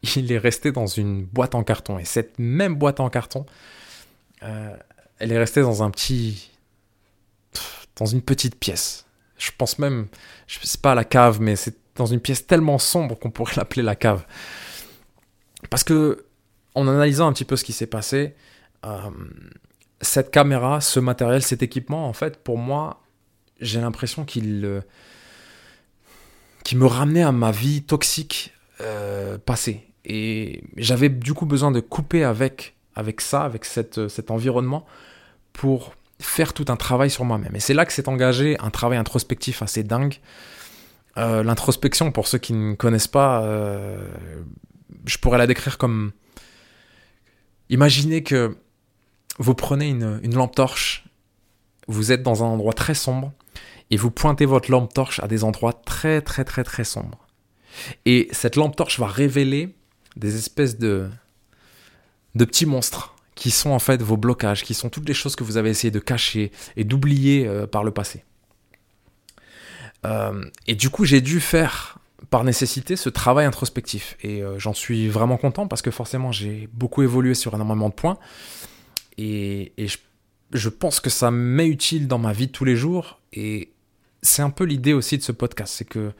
il 0.16 0.32
est 0.32 0.38
resté 0.38 0.72
dans 0.72 0.86
une 0.86 1.24
boîte 1.24 1.54
en 1.54 1.62
carton. 1.62 1.98
Et 2.00 2.04
cette 2.04 2.38
même 2.38 2.74
boîte 2.74 2.98
en 2.98 3.10
carton, 3.10 3.46
euh, 4.42 4.76
elle 5.18 5.30
est 5.30 5.38
restée 5.38 5.60
dans 5.60 5.84
un 5.84 5.90
petit. 5.90 6.50
dans 7.96 8.06
une 8.06 8.22
petite 8.22 8.58
pièce. 8.58 9.04
Je 9.38 9.50
pense 9.56 9.78
même. 9.78 10.08
Je 10.46 10.58
sais 10.62 10.78
pas 10.78 10.94
la 10.94 11.04
cave, 11.04 11.40
mais 11.40 11.54
c'est 11.54 11.76
dans 11.96 12.06
une 12.06 12.20
pièce 12.20 12.46
tellement 12.46 12.78
sombre 12.78 13.16
qu'on 13.18 13.30
pourrait 13.30 13.54
l'appeler 13.56 13.82
la 13.82 13.94
cave. 13.94 14.24
Parce 15.68 15.84
que, 15.84 16.24
en 16.74 16.88
analysant 16.88 17.28
un 17.28 17.32
petit 17.34 17.44
peu 17.44 17.56
ce 17.56 17.64
qui 17.64 17.74
s'est 17.74 17.86
passé, 17.86 18.34
euh, 18.86 19.10
cette 20.00 20.30
caméra, 20.30 20.80
ce 20.80 20.98
matériel, 20.98 21.42
cet 21.42 21.62
équipement, 21.62 22.08
en 22.08 22.14
fait, 22.14 22.42
pour 22.42 22.56
moi, 22.56 23.02
j'ai 23.60 23.82
l'impression 23.82 24.24
qu'il. 24.24 24.82
Euh, 26.64 26.70
qui 26.74 26.76
me 26.76 26.86
ramenait 26.86 27.22
à 27.22 27.32
ma 27.32 27.50
vie 27.50 27.82
toxique 27.82 28.52
euh, 28.80 29.38
passée. 29.38 29.86
Et 30.04 30.62
j'avais 30.76 31.08
du 31.08 31.34
coup 31.34 31.46
besoin 31.46 31.70
de 31.70 31.80
couper 31.80 32.24
avec, 32.24 32.74
avec 32.94 33.20
ça, 33.20 33.42
avec 33.44 33.64
cette, 33.64 34.08
cet 34.08 34.30
environnement, 34.30 34.86
pour 35.52 35.94
faire 36.18 36.52
tout 36.52 36.64
un 36.68 36.76
travail 36.76 37.10
sur 37.10 37.24
moi-même. 37.24 37.54
Et 37.54 37.60
c'est 37.60 37.74
là 37.74 37.84
que 37.84 37.92
s'est 37.92 38.08
engagé 38.08 38.56
un 38.60 38.70
travail 38.70 38.98
introspectif 38.98 39.62
assez 39.62 39.82
dingue. 39.82 40.20
Euh, 41.16 41.42
l'introspection, 41.42 42.10
pour 42.12 42.26
ceux 42.26 42.38
qui 42.38 42.54
ne 42.54 42.74
connaissent 42.74 43.08
pas, 43.08 43.42
euh, 43.42 44.08
je 45.06 45.18
pourrais 45.18 45.38
la 45.38 45.46
décrire 45.46 45.78
comme... 45.78 46.12
Imaginez 47.70 48.22
que 48.22 48.56
vous 49.38 49.54
prenez 49.54 49.88
une 49.88 50.34
lampe 50.34 50.54
torche, 50.54 51.04
vous 51.88 52.12
êtes 52.12 52.22
dans 52.22 52.42
un 52.42 52.46
endroit 52.46 52.74
très 52.74 52.94
sombre, 52.94 53.32
et 53.90 53.96
vous 53.96 54.10
pointez 54.10 54.46
votre 54.46 54.70
lampe 54.70 54.92
torche 54.92 55.20
à 55.20 55.28
des 55.28 55.44
endroits 55.44 55.72
très 55.72 56.20
très 56.20 56.44
très 56.44 56.64
très 56.64 56.84
sombres. 56.84 57.26
Et 58.06 58.28
cette 58.32 58.56
lampe 58.56 58.76
torche 58.76 58.98
va 58.98 59.06
révéler 59.06 59.74
des 60.16 60.36
espèces 60.36 60.78
de, 60.78 61.08
de 62.34 62.44
petits 62.44 62.66
monstres 62.66 63.14
qui 63.34 63.50
sont 63.50 63.70
en 63.70 63.78
fait 63.78 64.00
vos 64.00 64.16
blocages, 64.16 64.62
qui 64.62 64.74
sont 64.74 64.88
toutes 64.88 65.08
les 65.08 65.14
choses 65.14 65.36
que 65.36 65.44
vous 65.44 65.56
avez 65.56 65.70
essayé 65.70 65.90
de 65.90 65.98
cacher 65.98 66.52
et 66.76 66.84
d'oublier 66.84 67.46
euh, 67.46 67.66
par 67.66 67.82
le 67.82 67.90
passé. 67.90 68.24
Euh, 70.06 70.44
et 70.66 70.74
du 70.74 70.90
coup, 70.90 71.04
j'ai 71.04 71.20
dû 71.20 71.40
faire 71.40 71.98
par 72.30 72.44
nécessité 72.44 72.96
ce 72.96 73.08
travail 73.08 73.46
introspectif. 73.46 74.16
Et 74.22 74.42
euh, 74.42 74.58
j'en 74.58 74.74
suis 74.74 75.08
vraiment 75.08 75.36
content 75.36 75.66
parce 75.66 75.82
que 75.82 75.90
forcément, 75.90 76.32
j'ai 76.32 76.68
beaucoup 76.72 77.02
évolué 77.02 77.34
sur 77.34 77.54
énormément 77.54 77.88
de 77.88 77.94
points. 77.94 78.18
Et, 79.18 79.72
et 79.76 79.88
je, 79.88 79.98
je, 80.52 80.68
pense 80.68 81.00
que 81.00 81.10
ça 81.10 81.30
m'est 81.30 81.68
utile 81.68 82.08
dans 82.08 82.18
ma 82.18 82.32
vie 82.32 82.46
de 82.46 82.52
tous 82.52 82.64
les 82.64 82.76
jours. 82.76 83.20
Et 83.32 83.73
c'est 84.24 84.42
un 84.42 84.50
peu 84.50 84.64
l'idée 84.64 84.94
aussi 84.94 85.18
de 85.18 85.22
ce 85.22 85.32
podcast, 85.32 85.72
c'est 85.76 85.84
que 85.84 86.12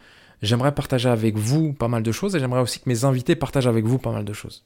j'aimerais 0.43 0.75
partager 0.75 1.09
avec 1.09 1.37
vous 1.37 1.73
pas 1.73 1.89
mal 1.89 2.03
de 2.03 2.12
choses 2.12 2.37
et 2.37 2.39
j'aimerais 2.39 2.61
aussi 2.61 2.79
que 2.79 2.89
mes 2.89 3.05
invités 3.05 3.35
partagent 3.35 3.67
avec 3.67 3.87
vous 3.87 3.99
pas 3.99 4.12
mal 4.12 4.25
de 4.25 4.33
choses. 4.33 4.62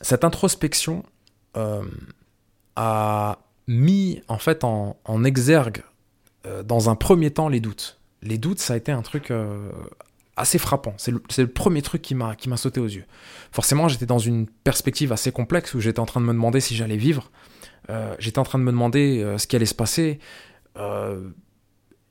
Cette 0.00 0.24
introspection 0.24 1.04
euh, 1.56 1.82
a 2.76 3.38
mis 3.66 4.22
en 4.28 4.38
fait 4.38 4.64
en, 4.64 4.96
exergue 5.24 5.82
euh, 6.46 6.62
dans 6.62 6.88
un 6.88 6.94
premier 6.94 7.30
temps 7.30 7.48
les 7.48 7.60
doutes. 7.60 7.98
Les 8.22 8.38
doutes, 8.38 8.60
ça 8.60 8.74
a 8.74 8.76
été 8.76 8.92
un 8.92 9.02
truc 9.02 9.32
euh, 9.32 9.70
assez 10.36 10.58
frappant. 10.58 10.94
C'est 10.96 11.10
le, 11.10 11.46
premier 11.48 11.82
truc 11.82 12.02
qui 12.02 12.14
m'a 12.14 12.36
sauté 12.56 12.78
aux 12.78 12.86
yeux. 12.86 13.04
Forcément, 13.50 13.88
j'étais 13.88 14.06
dans 14.06 14.20
une 14.20 14.46
perspective 14.46 15.12
assez 15.12 15.32
complexe 15.32 15.74
où 15.74 15.80
j'étais 15.80 16.00
en 16.00 16.06
train 16.06 16.20
de 16.20 16.26
me 16.26 16.32
demander 16.32 16.60
si 16.60 16.76
j'allais 16.76 16.96
vivre. 16.96 17.32
j'étais 18.20 18.38
en 18.38 18.44
train 18.44 18.60
de 18.60 18.64
me 18.64 18.70
demander 18.70 19.34
ce 19.38 19.46
qui 19.48 19.56
allait 19.56 19.66
se 19.66 19.74
passer. 19.74 20.20
Euh, 20.76 21.28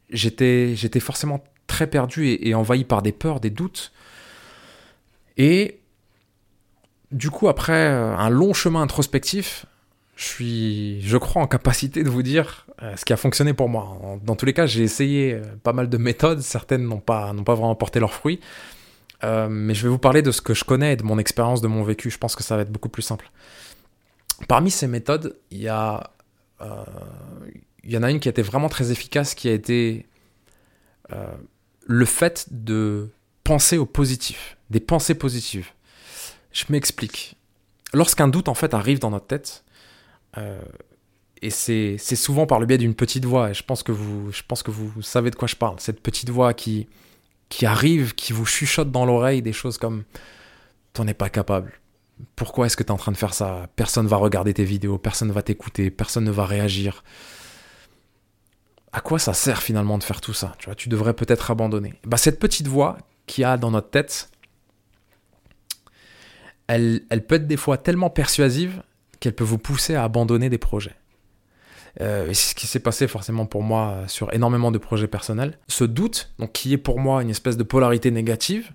j'étais, 0.09 0.75
j'étais 0.75 0.99
forcément 0.99 1.43
très 1.67 1.87
perdu 1.87 2.27
et, 2.27 2.53
envahi 2.53 2.83
par 2.83 3.01
des 3.01 3.11
peurs, 3.11 3.39
des 3.39 3.49
doutes. 3.49 3.91
Et 5.37 5.79
du 7.11 7.29
coup, 7.29 7.47
après 7.47 7.73
euh, 7.73 8.15
un 8.15 8.29
long 8.29 8.53
chemin 8.53 8.81
introspectif, 8.81 9.65
je 10.15 10.25
suis, 10.25 11.01
je 11.01 11.17
crois, 11.17 11.41
en 11.41 11.47
capacité 11.47 12.03
de 12.03 12.09
vous 12.09 12.21
dire 12.21 12.67
euh, 12.83 12.95
ce 12.95 13.05
qui 13.05 13.13
a 13.13 13.17
fonctionné 13.17 13.53
pour 13.53 13.69
moi. 13.69 13.97
Dans 14.23 14.35
tous 14.35 14.45
les 14.45 14.53
cas, 14.53 14.65
j'ai 14.65 14.83
essayé 14.83 15.39
pas 15.63 15.73
mal 15.73 15.89
de 15.89 15.97
méthodes, 15.97 16.41
certaines 16.41 16.83
n'ont 16.83 16.99
pas, 16.99 17.33
n'ont 17.33 17.43
pas 17.43 17.55
vraiment 17.55 17.75
porté 17.75 17.99
leurs 17.99 18.13
fruits. 18.13 18.39
mais 19.23 19.73
je 19.73 19.83
vais 19.83 19.89
vous 19.89 19.97
parler 19.97 20.21
de 20.21 20.31
ce 20.31 20.41
que 20.41 20.53
je 20.53 20.63
connais 20.63 20.95
de 20.95 21.03
mon 21.03 21.17
expérience, 21.17 21.61
de 21.61 21.67
mon 21.67 21.83
vécu. 21.83 22.09
Je 22.09 22.17
pense 22.17 22.35
que 22.35 22.43
ça 22.43 22.55
va 22.55 22.63
être 22.63 22.71
beaucoup 22.71 22.89
plus 22.89 23.01
simple. 23.01 23.31
Parmi 24.47 24.71
ces 24.71 24.87
méthodes, 24.87 25.37
il 25.51 25.59
y 25.59 25.69
a, 25.69 26.11
il 27.83 27.91
y 27.91 27.97
en 27.97 28.03
a 28.03 28.11
une 28.11 28.19
qui 28.19 28.27
a 28.27 28.31
été 28.31 28.41
vraiment 28.41 28.69
très 28.69 28.91
efficace, 28.91 29.33
qui 29.35 29.49
a 29.49 29.53
été 29.53 30.05
euh, 31.11 31.33
le 31.85 32.05
fait 32.05 32.47
de 32.51 33.09
penser 33.43 33.77
au 33.77 33.85
positif, 33.85 34.57
des 34.69 34.79
pensées 34.79 35.15
positives. 35.15 35.69
Je 36.51 36.65
m'explique. 36.69 37.35
Lorsqu'un 37.93 38.27
doute 38.27 38.47
en 38.47 38.53
fait 38.53 38.73
arrive 38.73 38.99
dans 38.99 39.09
notre 39.09 39.27
tête, 39.27 39.63
euh, 40.37 40.61
et 41.41 41.49
c'est 41.49 41.97
souvent 41.97 42.45
par 42.45 42.59
le 42.59 42.67
biais 42.67 42.77
d'une 42.77 42.93
petite 42.93 43.25
voix, 43.25 43.49
et 43.49 43.53
je 43.53 43.63
pense, 43.63 43.81
que 43.81 43.91
vous, 43.91 44.31
je 44.31 44.43
pense 44.47 44.61
que 44.61 44.69
vous 44.69 45.01
savez 45.01 45.31
de 45.31 45.35
quoi 45.35 45.47
je 45.47 45.55
parle, 45.55 45.79
cette 45.79 45.99
petite 45.99 46.29
voix 46.29 46.53
qui, 46.53 46.87
qui 47.49 47.65
arrive, 47.65 48.13
qui 48.13 48.31
vous 48.31 48.45
chuchote 48.45 48.91
dans 48.91 49.05
l'oreille 49.05 49.41
des 49.41 49.53
choses 49.53 49.79
comme 49.79 50.03
«t'en 50.93 51.07
es 51.07 51.15
pas 51.15 51.29
capable, 51.29 51.73
pourquoi 52.35 52.67
est-ce 52.67 52.77
que 52.77 52.83
tu 52.83 52.89
es 52.89 52.91
en 52.91 52.97
train 52.97 53.11
de 53.11 53.17
faire 53.17 53.33
ça? 53.33 53.67
Personne 53.75 54.05
va 54.05 54.17
regarder 54.17 54.53
tes 54.53 54.63
vidéos, 54.63 54.99
personne 54.99 55.31
va 55.31 55.41
t'écouter, 55.41 55.89
personne 55.89 56.25
ne 56.25 56.31
va 56.31 56.45
réagir 56.45 57.03
à 58.93 59.01
quoi 59.01 59.19
ça 59.19 59.33
sert 59.33 59.61
finalement 59.61 59.97
de 59.97 60.03
faire 60.03 60.21
tout 60.21 60.33
ça 60.33 60.53
Tu 60.57 60.65
vois, 60.65 60.75
tu 60.75 60.89
devrais 60.89 61.13
peut-être 61.13 61.51
abandonner. 61.51 61.93
Bah, 62.05 62.17
cette 62.17 62.39
petite 62.39 62.67
voix 62.67 62.97
qu'il 63.25 63.43
y 63.43 63.45
a 63.45 63.57
dans 63.57 63.71
notre 63.71 63.89
tête, 63.89 64.29
elle, 66.67 67.01
elle, 67.09 67.25
peut 67.25 67.35
être 67.35 67.47
des 67.47 67.57
fois 67.57 67.77
tellement 67.77 68.09
persuasive 68.09 68.83
qu'elle 69.19 69.35
peut 69.35 69.43
vous 69.43 69.57
pousser 69.57 69.95
à 69.95 70.03
abandonner 70.03 70.49
des 70.49 70.57
projets. 70.57 70.95
Euh, 71.99 72.29
et 72.29 72.33
c'est 72.33 72.51
ce 72.51 72.55
qui 72.55 72.67
s'est 72.67 72.79
passé 72.79 73.07
forcément 73.07 73.45
pour 73.45 73.63
moi 73.63 74.03
sur 74.07 74.33
énormément 74.33 74.71
de 74.71 74.77
projets 74.77 75.07
personnels. 75.07 75.57
Ce 75.67 75.83
doute, 75.83 76.31
donc 76.39 76.53
qui 76.53 76.73
est 76.73 76.77
pour 76.77 76.99
moi 76.99 77.21
une 77.21 77.29
espèce 77.29 77.57
de 77.57 77.63
polarité 77.63 78.11
négative, 78.11 78.71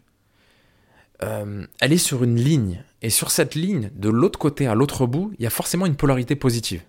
euh, 1.22 1.66
elle 1.80 1.92
est 1.92 1.98
sur 1.98 2.24
une 2.24 2.36
ligne. 2.36 2.82
Et 3.02 3.10
sur 3.10 3.30
cette 3.30 3.54
ligne, 3.54 3.90
de 3.94 4.08
l'autre 4.08 4.38
côté 4.38 4.66
à 4.66 4.74
l'autre 4.74 5.06
bout, 5.06 5.32
il 5.38 5.44
y 5.44 5.46
a 5.46 5.50
forcément 5.50 5.86
une 5.86 5.96
polarité 5.96 6.36
positive. 6.36 6.82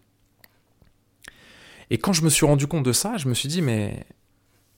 Et 1.89 1.97
quand 1.97 2.13
je 2.13 2.21
me 2.21 2.29
suis 2.29 2.45
rendu 2.45 2.67
compte 2.67 2.83
de 2.83 2.93
ça, 2.93 3.17
je 3.17 3.27
me 3.27 3.33
suis 3.33 3.49
dit, 3.49 3.61
mais 3.61 4.05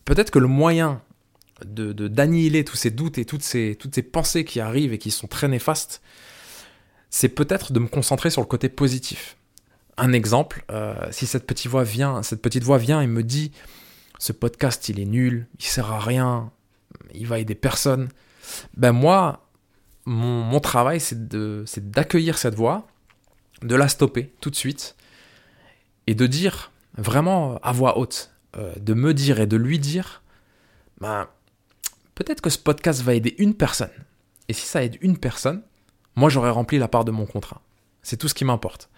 peut-être 0.06 0.32
que 0.32 0.40
le 0.40 0.48
moyen 0.48 1.02
de 1.66 1.92
d'annihiler 2.08 2.64
tous 2.64 2.78
ces 2.78 2.92
doutes 2.92 3.18
et 3.18 3.26
toutes 3.26 3.44
ces, 3.44 3.76
toutes 3.78 3.94
ces 3.96 4.04
pensées 4.04 4.46
qui 4.46 4.60
arrivent 4.60 4.94
et 4.94 4.98
qui 4.98 5.12
sont 5.12 5.28
très 5.28 5.48
néfastes, 5.48 6.02
c'est 7.10 7.30
peut-être 7.30 7.74
de 7.74 7.80
me 7.80 7.88
concentrer 7.88 8.30
sur 8.30 8.42
le 8.42 8.48
côté 8.48 8.70
positif. 8.70 9.38
Un 9.98 10.14
exemple, 10.14 10.64
euh, 10.72 10.96
si 11.12 11.28
cette 11.28 11.46
petite 11.46 11.68
voix 11.68 11.84
vient, 11.84 12.24
cette 12.24 12.42
petite 12.42 12.64
voix 12.64 12.78
vient 12.78 13.02
et 13.02 13.08
me 13.08 13.24
dit 13.24 13.52
ce 14.20 14.32
podcast 14.32 14.88
il 14.90 15.00
est 15.00 15.06
nul, 15.06 15.48
il 15.60 15.66
sert 15.66 15.92
à 15.92 16.00
rien, 16.00 16.52
il 17.14 17.28
va 17.28 17.40
aider 17.40 17.56
personne, 17.56 18.10
ben 18.78 18.94
moi, 18.94 19.46
mon, 20.06 20.44
mon 20.44 20.60
travail 20.60 21.00
c'est 21.02 21.28
d'accueillir 21.92 22.38
cette 22.38 22.56
voix, 22.56 22.88
de 23.62 23.76
la 23.76 23.90
stopper 23.90 24.34
tout 24.40 24.50
de 24.50 24.56
suite 24.56 24.96
et 26.08 26.16
de 26.16 26.28
dire 26.28 26.72
vraiment 27.00 27.58
à 27.58 27.72
voix 27.72 27.98
haute, 27.98 28.32
euh, 28.58 28.74
de 28.80 28.94
me 28.94 29.14
dire 29.14 29.40
et 29.40 29.48
de 29.48 29.58
lui 29.58 29.80
dire, 29.80 30.24
ben 31.00 31.28
peut-être 32.16 32.42
que 32.42 32.50
ce 32.50 32.58
podcast 32.58 33.02
va 33.02 33.14
aider 33.14 33.36
une 33.38 33.54
personne. 33.54 33.90
Et 34.48 34.54
si 34.54 34.66
ça 34.66 34.84
aide 34.84 34.98
une 35.02 35.18
personne, 35.18 35.62
moi 36.16 36.30
j'aurais 36.30 36.50
rempli 36.50 36.78
la 36.78 36.88
part 36.88 37.06
de 37.06 37.12
mon 37.12 37.26
contrat. 37.26 37.62
C'est 38.02 38.18
tout 38.18 38.28
ce 38.28 38.34
qui 38.34 38.46
m'importe. 38.46 38.90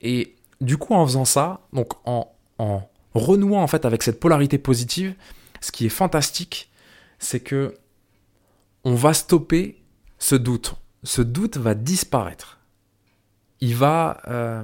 Et 0.00 0.36
du 0.60 0.76
coup, 0.76 0.94
en 0.94 1.06
faisant 1.06 1.24
ça, 1.24 1.60
donc 1.72 1.92
en, 2.06 2.32
en 2.58 2.82
renouant 3.14 3.62
en 3.62 3.66
fait 3.66 3.84
avec 3.84 4.02
cette 4.02 4.20
polarité 4.20 4.58
positive, 4.58 5.14
ce 5.60 5.72
qui 5.72 5.86
est 5.86 5.90
fantastique, 5.90 6.70
c'est 7.18 7.40
que 7.40 7.76
on 8.84 8.94
va 8.94 9.14
stopper 9.14 9.82
ce 10.18 10.36
doute. 10.36 10.76
Ce 11.02 11.22
doute 11.22 11.56
va 11.56 11.74
disparaître. 11.74 12.60
Il 13.60 13.74
va, 13.74 14.20
euh, 14.28 14.62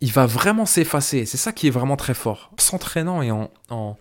il 0.00 0.12
va 0.12 0.26
vraiment 0.26 0.66
s'effacer. 0.66 1.26
C'est 1.26 1.36
ça 1.36 1.52
qui 1.52 1.66
est 1.66 1.70
vraiment 1.70 1.96
très 1.96 2.14
fort. 2.14 2.50
S'entraînant 2.58 3.22
et 3.22 3.30
en, 3.30 3.96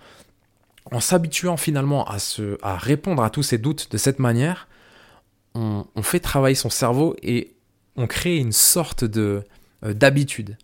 s'habituant 0.99 1.57
finalement 1.57 2.05
à, 2.05 2.77
répondre 2.77 3.23
à 3.23 3.29
tous 3.29 3.43
ces 3.43 3.57
doutes 3.57 3.91
de 3.91 3.97
cette 3.97 4.19
manière, 4.19 4.67
on, 5.55 5.85
fait 6.01 6.19
travailler 6.19 6.55
son 6.55 6.69
cerveau 6.69 7.15
et 7.21 7.53
on 7.97 8.07
crée 8.07 8.37
une 8.37 8.53
sorte 8.53 9.03
de 9.03 9.43
euh, 9.83 9.93
d'habitude. 9.93 10.57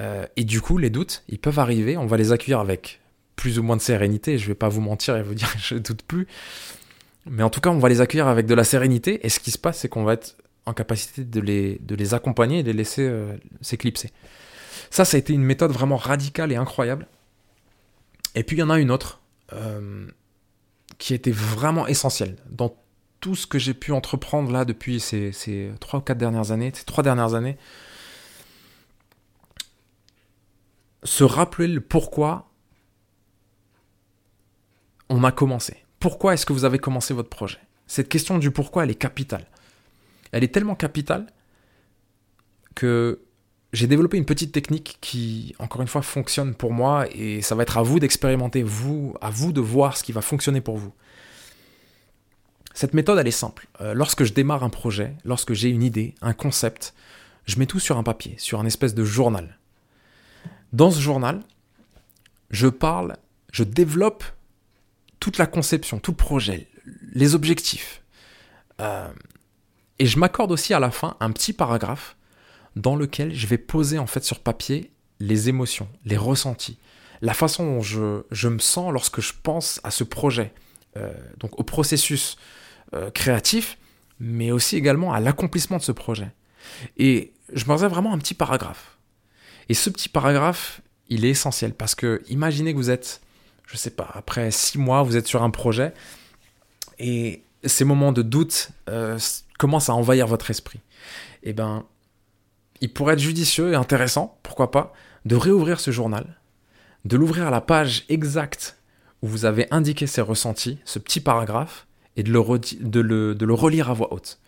Euh, 0.00 0.26
et 0.36 0.44
du 0.44 0.60
coup, 0.60 0.78
les 0.78 0.90
doutes, 0.90 1.24
ils 1.28 1.38
peuvent 1.38 1.58
arriver, 1.58 1.96
on 1.96 2.06
va 2.06 2.16
les 2.16 2.30
accueillir 2.30 2.60
avec 2.60 3.00
plus 3.34 3.58
ou 3.58 3.62
moins 3.64 3.76
de 3.76 3.82
sérénité. 3.82 4.38
Je 4.38 4.44
ne 4.44 4.48
vais 4.48 4.54
pas 4.54 4.68
vous 4.68 4.80
mentir 4.80 5.16
et 5.16 5.22
vous 5.22 5.34
dire 5.34 5.52
que 5.52 5.58
je 5.62 5.74
ne 5.74 5.80
doute 5.80 6.02
plus. 6.02 6.28
Mais 7.26 7.42
en 7.42 7.50
tout 7.50 7.60
cas, 7.60 7.70
on 7.70 7.78
va 7.78 7.88
les 7.88 8.00
accueillir 8.00 8.28
avec 8.28 8.46
de 8.46 8.54
la 8.54 8.64
sérénité. 8.64 9.26
Et 9.26 9.28
ce 9.28 9.40
qui 9.40 9.50
se 9.50 9.58
passe, 9.58 9.78
c'est 9.78 9.88
qu'on 9.88 10.04
va 10.04 10.12
être 10.12 10.36
en 10.66 10.72
capacité 10.72 11.24
de 11.24 11.40
les, 11.40 11.78
de 11.82 11.94
les 11.94 12.14
accompagner 12.14 12.60
et 12.60 12.62
de 12.62 12.70
les 12.70 12.76
laisser 12.76 13.02
euh, 13.02 13.34
s'éclipser. 13.60 14.10
Ça, 14.90 15.04
ça 15.04 15.16
a 15.16 15.18
été 15.18 15.32
une 15.32 15.42
méthode 15.42 15.70
vraiment 15.70 15.96
radicale 15.96 16.52
et 16.52 16.56
incroyable. 16.56 17.06
Et 18.34 18.42
puis, 18.42 18.56
il 18.56 18.60
y 18.60 18.62
en 18.62 18.70
a 18.70 18.78
une 18.78 18.90
autre 18.90 19.20
euh, 19.52 20.06
qui 20.98 21.14
était 21.14 21.30
vraiment 21.30 21.86
essentiel 21.86 22.36
dans 22.50 22.76
tout 23.20 23.34
ce 23.34 23.46
que 23.46 23.58
j'ai 23.58 23.74
pu 23.74 23.92
entreprendre 23.92 24.50
là 24.52 24.64
depuis 24.64 25.00
ces, 25.00 25.32
ces 25.32 25.72
trois 25.80 26.00
ou 26.00 26.02
quatre 26.02 26.18
dernières 26.18 26.52
années, 26.52 26.72
ces 26.74 27.02
dernières 27.02 27.34
années. 27.34 27.56
Se 31.04 31.24
rappeler 31.24 31.68
le 31.68 31.80
pourquoi 31.80 32.50
on 35.08 35.24
a 35.24 35.32
commencé. 35.32 35.84
Pourquoi 36.00 36.34
est-ce 36.34 36.46
que 36.46 36.52
vous 36.52 36.64
avez 36.64 36.78
commencé 36.78 37.14
votre 37.14 37.28
projet? 37.28 37.58
Cette 37.86 38.08
question 38.08 38.38
du 38.38 38.50
pourquoi, 38.50 38.84
elle 38.84 38.90
est 38.90 38.94
capitale. 38.94 39.46
Elle 40.32 40.44
est 40.44 40.52
tellement 40.52 40.74
capitale 40.74 41.26
que 42.74 43.22
j'ai 43.72 43.86
développé 43.86 44.16
une 44.16 44.24
petite 44.24 44.52
technique 44.52 44.98
qui, 45.00 45.54
encore 45.58 45.82
une 45.82 45.88
fois, 45.88 46.02
fonctionne 46.02 46.54
pour 46.54 46.72
moi 46.72 47.06
et 47.12 47.42
ça 47.42 47.54
va 47.54 47.62
être 47.62 47.76
à 47.76 47.82
vous 47.82 48.00
d'expérimenter, 48.00 48.62
vous, 48.62 49.14
à 49.20 49.30
vous 49.30 49.52
de 49.52 49.60
voir 49.60 49.96
ce 49.96 50.02
qui 50.02 50.12
va 50.12 50.22
fonctionner 50.22 50.60
pour 50.60 50.78
vous. 50.78 50.92
Cette 52.72 52.94
méthode, 52.94 53.18
elle 53.18 53.26
est 53.26 53.32
simple. 53.32 53.66
Euh, 53.80 53.92
lorsque 53.92 54.24
je 54.24 54.32
démarre 54.32 54.62
un 54.62 54.70
projet, 54.70 55.14
lorsque 55.24 55.52
j'ai 55.52 55.68
une 55.68 55.82
idée, 55.82 56.14
un 56.22 56.32
concept, 56.32 56.94
je 57.44 57.58
mets 57.58 57.66
tout 57.66 57.80
sur 57.80 57.98
un 57.98 58.02
papier, 58.02 58.36
sur 58.38 58.60
un 58.60 58.66
espèce 58.66 58.94
de 58.94 59.04
journal. 59.04 59.58
Dans 60.72 60.90
ce 60.90 61.00
journal, 61.00 61.40
je 62.50 62.68
parle, 62.68 63.16
je 63.52 63.64
développe 63.64 64.24
toute 65.20 65.38
la 65.38 65.46
conception, 65.46 65.98
tout 65.98 66.12
le 66.12 66.16
projet, 66.16 66.68
les 67.12 67.34
objectifs. 67.34 68.02
Euh, 68.80 69.08
et 69.98 70.06
je 70.06 70.18
m'accorde 70.18 70.52
aussi 70.52 70.72
à 70.72 70.78
la 70.78 70.90
fin 70.90 71.16
un 71.20 71.32
petit 71.32 71.52
paragraphe 71.52 72.16
dans 72.78 72.96
lequel 72.96 73.34
je 73.34 73.46
vais 73.46 73.58
poser 73.58 73.98
en 73.98 74.06
fait 74.06 74.24
sur 74.24 74.38
papier 74.38 74.92
les 75.20 75.48
émotions, 75.48 75.88
les 76.04 76.16
ressentis, 76.16 76.78
la 77.20 77.34
façon 77.34 77.64
dont 77.64 77.82
je, 77.82 78.48
me 78.48 78.58
sens 78.58 78.92
lorsque 78.92 79.20
je 79.20 79.32
pense 79.42 79.80
à 79.82 79.90
ce 79.90 80.04
projet, 80.04 80.52
euh, 80.96 81.12
donc 81.38 81.58
au 81.58 81.64
processus 81.64 82.36
euh, 82.94 83.10
créatif, 83.10 83.78
mais 84.20 84.52
aussi 84.52 84.76
également 84.76 85.12
à 85.12 85.18
l'accomplissement 85.18 85.78
de 85.78 85.82
ce 85.82 85.92
projet. 85.92 86.30
Et 86.96 87.32
je 87.52 87.64
me 87.66 87.72
réserve 87.72 87.92
vraiment 87.92 88.12
un 88.12 88.18
petit 88.18 88.34
paragraphe. 88.34 88.96
Et 89.68 89.74
ce 89.74 89.90
petit 89.90 90.08
paragraphe, 90.08 90.80
il 91.08 91.24
est 91.24 91.30
essentiel 91.30 91.74
parce 91.74 91.96
que 91.96 92.22
imaginez 92.28 92.72
que 92.72 92.78
vous 92.78 92.90
êtes, 92.90 93.20
je 93.66 93.76
sais 93.76 93.90
pas, 93.90 94.08
après 94.14 94.52
six 94.52 94.78
mois, 94.78 95.02
vous 95.02 95.16
êtes 95.16 95.26
sur 95.26 95.42
un 95.42 95.50
projet 95.50 95.92
et 97.00 97.42
ces 97.64 97.84
moments 97.84 98.12
de 98.12 98.22
doute 98.22 98.70
euh, 98.88 99.18
commencent 99.58 99.88
à 99.88 99.94
envahir 99.94 100.28
votre 100.28 100.50
esprit. 100.50 100.78
Et 101.42 101.50
eh 101.50 101.52
ben, 101.52 101.84
il 102.80 102.92
pourrait 102.92 103.14
être 103.14 103.20
judicieux 103.20 103.72
et 103.72 103.74
intéressant, 103.74 104.38
pourquoi 104.42 104.70
pas, 104.70 104.92
de 105.24 105.36
réouvrir 105.36 105.80
ce 105.80 105.90
journal, 105.90 106.38
de 107.04 107.16
l'ouvrir 107.16 107.46
à 107.46 107.50
la 107.50 107.60
page 107.60 108.04
exacte 108.08 108.78
où 109.22 109.26
vous 109.26 109.44
avez 109.44 109.66
indiqué 109.70 110.06
ces 110.06 110.20
ressentis, 110.20 110.78
ce 110.84 110.98
petit 110.98 111.20
paragraphe, 111.20 111.86
et 112.16 112.22
de 112.22 112.32
le, 112.32 113.54
relire 113.54 113.90
à 113.90 113.94
voix 113.94 114.12
haute. 114.12 114.38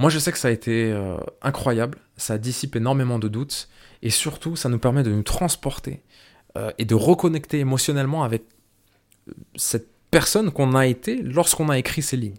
Moi, 0.00 0.10
je 0.10 0.18
sais 0.18 0.32
que 0.32 0.38
ça 0.38 0.48
a 0.48 0.50
été 0.50 0.90
euh, 0.90 1.16
incroyable, 1.42 1.98
ça 2.16 2.38
dissipe 2.38 2.74
énormément 2.74 3.18
de 3.18 3.28
doutes, 3.28 3.68
et 4.02 4.10
surtout, 4.10 4.56
ça 4.56 4.68
nous 4.68 4.78
permet 4.78 5.02
de 5.02 5.10
nous 5.10 5.22
transporter 5.22 6.02
euh, 6.56 6.72
et 6.78 6.84
de 6.84 6.94
reconnecter 6.94 7.60
émotionnellement 7.60 8.24
avec 8.24 8.42
euh, 9.28 9.32
cette 9.54 9.88
personne 10.10 10.50
qu'on 10.50 10.74
a 10.74 10.86
été 10.86 11.22
lorsqu'on 11.22 11.68
a 11.68 11.78
écrit 11.78 12.02
ces 12.02 12.16
lignes. 12.16 12.38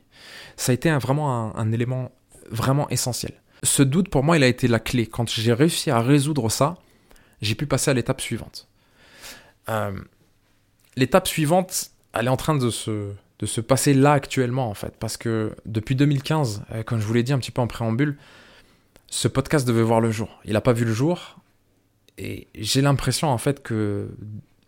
Ça 0.57 0.71
a 0.71 0.75
été 0.75 0.91
vraiment 0.97 1.55
un 1.57 1.71
élément 1.71 2.11
vraiment 2.49 2.87
essentiel 2.89 3.33
ce 3.65 3.83
doute, 3.83 4.09
pour 4.09 4.23
moi, 4.23 4.37
il 4.37 4.43
a 4.43 4.47
été 4.47 4.67
la 4.67 4.79
clé. 4.79 5.07
Quand 5.07 5.29
j'ai 5.29 5.53
réussi 5.53 5.91
à 5.91 5.99
résoudre 5.99 6.49
ça, 6.49 6.77
j'ai 7.41 7.55
pu 7.55 7.65
passer 7.65 7.91
à 7.91 7.93
l'étape 7.93 8.21
suivante. 8.21 8.67
Euh, 9.69 9.99
l'étape 10.95 11.27
suivante, 11.27 11.91
elle 12.13 12.27
est 12.27 12.29
en 12.29 12.37
train 12.37 12.55
de 12.55 12.69
se, 12.69 13.11
de 13.39 13.45
se 13.45 13.61
passer 13.61 13.93
là 13.93 14.13
actuellement, 14.13 14.69
en 14.69 14.73
fait. 14.73 14.95
Parce 14.99 15.17
que 15.17 15.55
depuis 15.65 15.95
2015, 15.95 16.63
euh, 16.71 16.83
comme 16.83 16.99
je 16.99 17.05
vous 17.05 17.13
l'ai 17.13 17.23
dit 17.23 17.33
un 17.33 17.39
petit 17.39 17.51
peu 17.51 17.61
en 17.61 17.67
préambule, 17.67 18.17
ce 19.07 19.27
podcast 19.27 19.67
devait 19.67 19.83
voir 19.83 20.01
le 20.01 20.11
jour. 20.11 20.39
Il 20.45 20.53
n'a 20.53 20.61
pas 20.61 20.73
vu 20.73 20.85
le 20.85 20.93
jour. 20.93 21.37
Et 22.17 22.47
j'ai 22.55 22.81
l'impression, 22.81 23.29
en 23.29 23.37
fait, 23.37 23.61
que 23.61 24.09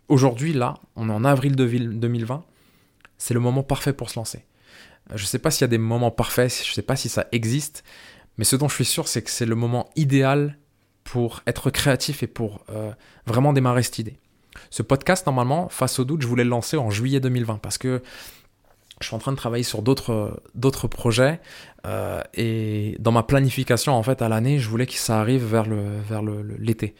aujourd'hui, 0.08 0.52
là, 0.52 0.74
on 0.96 1.08
est 1.08 1.12
en 1.12 1.24
avril 1.24 1.56
2020, 1.56 2.44
c'est 3.16 3.34
le 3.34 3.40
moment 3.40 3.62
parfait 3.62 3.92
pour 3.92 4.10
se 4.10 4.18
lancer. 4.18 4.44
Je 5.14 5.22
ne 5.22 5.26
sais 5.26 5.38
pas 5.38 5.50
s'il 5.50 5.62
y 5.62 5.64
a 5.64 5.68
des 5.68 5.78
moments 5.78 6.10
parfaits, 6.10 6.62
je 6.64 6.70
ne 6.70 6.74
sais 6.74 6.82
pas 6.82 6.96
si 6.96 7.08
ça 7.08 7.26
existe, 7.32 7.82
mais 8.38 8.44
ce 8.44 8.56
dont 8.56 8.68
je 8.68 8.74
suis 8.74 8.84
sûr, 8.84 9.08
c'est 9.08 9.22
que 9.22 9.30
c'est 9.30 9.46
le 9.46 9.56
moment 9.56 9.90
idéal 9.96 10.56
pour 11.04 11.42
être 11.46 11.70
créatif 11.70 12.22
et 12.22 12.26
pour 12.26 12.64
euh, 12.70 12.92
vraiment 13.26 13.52
démarrer 13.52 13.82
cette 13.82 13.98
idée. 13.98 14.18
Ce 14.70 14.82
podcast, 14.82 15.26
normalement, 15.26 15.68
face 15.68 15.98
au 15.98 16.04
doute, 16.04 16.22
je 16.22 16.26
voulais 16.26 16.44
le 16.44 16.50
lancer 16.50 16.76
en 16.76 16.90
juillet 16.90 17.20
2020 17.20 17.58
parce 17.58 17.78
que 17.78 18.02
je 19.00 19.06
suis 19.06 19.14
en 19.14 19.18
train 19.18 19.32
de 19.32 19.36
travailler 19.36 19.62
sur 19.62 19.82
d'autres 19.82 20.42
d'autres 20.54 20.88
projets 20.88 21.40
euh, 21.86 22.20
et 22.34 22.96
dans 22.98 23.12
ma 23.12 23.22
planification 23.22 23.92
en 23.94 24.02
fait 24.02 24.22
à 24.22 24.28
l'année, 24.28 24.58
je 24.58 24.68
voulais 24.68 24.86
que 24.86 24.94
ça 24.94 25.20
arrive 25.20 25.44
vers 25.44 25.66
le 25.66 26.00
vers 26.00 26.20
l'été. 26.58 26.96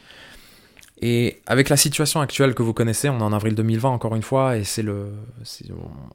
et 1.01 1.41
avec 1.45 1.67
la 1.67 1.75
situation 1.75 2.21
actuelle 2.21 2.55
que 2.55 2.63
vous 2.63 2.73
connaissez, 2.73 3.09
on 3.09 3.19
est 3.19 3.23
en 3.23 3.33
avril 3.33 3.53
2020 3.53 3.89
encore 3.89 4.15
une 4.15 4.23
fois 4.23 4.55
et 4.55 4.63
c'est 4.63 4.81
le 4.81 5.11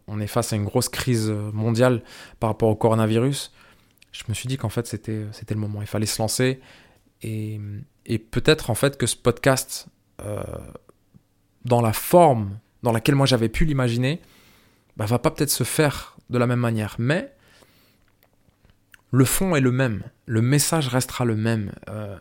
on 0.08 0.20
est 0.20 0.26
face 0.26 0.54
à 0.54 0.56
une 0.56 0.64
grosse 0.64 0.88
crise 0.88 1.30
mondiale 1.52 2.02
par 2.40 2.48
rapport 2.48 2.70
au 2.70 2.76
coronavirus 2.76 3.52
je 4.14 4.22
me 4.28 4.34
suis 4.34 4.46
dit 4.46 4.56
qu'en 4.56 4.68
fait 4.68 4.86
c'était 4.86 5.26
le 5.50 5.60
moment, 5.60 5.82
il 5.82 5.88
fallait 5.88 6.06
se 6.06 6.22
lancer. 6.22 6.60
Et, 7.22 7.60
peut-être 8.30 8.70
en 8.70 8.74
fait 8.74 8.96
que 8.96 9.06
ce 9.06 9.16
podcast 9.16 9.88
euh, 10.22 10.42
dans 11.64 11.80
la 11.80 11.92
forme 11.92 12.58
dans 12.82 12.92
laquelle 12.92 13.14
moi 13.14 13.26
j'avais 13.26 13.48
pu 13.48 13.64
l'imaginer 13.64 14.20
bah, 14.96 15.06
va 15.06 15.18
pas 15.18 15.30
peut-être 15.30 15.50
se 15.50 15.64
faire 15.64 16.16
de 16.30 16.38
la 16.38 16.46
même 16.46 16.60
manière, 16.60 16.96
mais 16.98 17.32
le 19.10 19.24
fond 19.24 19.56
est 19.56 19.60
le 19.60 19.72
même, 19.72 20.04
le 20.26 20.42
message 20.42 20.88
restera 20.88 21.24
le 21.24 21.36
même. 21.36 21.72
Euh, 21.88 22.16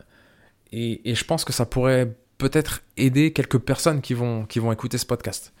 et, 0.72 1.14
je 1.14 1.24
pense 1.24 1.44
que 1.44 1.52
ça 1.52 1.66
pourrait 1.66 2.16
peut-être 2.38 2.82
aider 2.96 3.32
quelques 3.32 3.58
personnes 3.58 4.00
qui 4.00 4.14
vont 4.14 4.44
qui 4.46 4.58
vont 4.58 4.72
écouter 4.72 4.98
ce 4.98 5.06
podcast. 5.06 5.52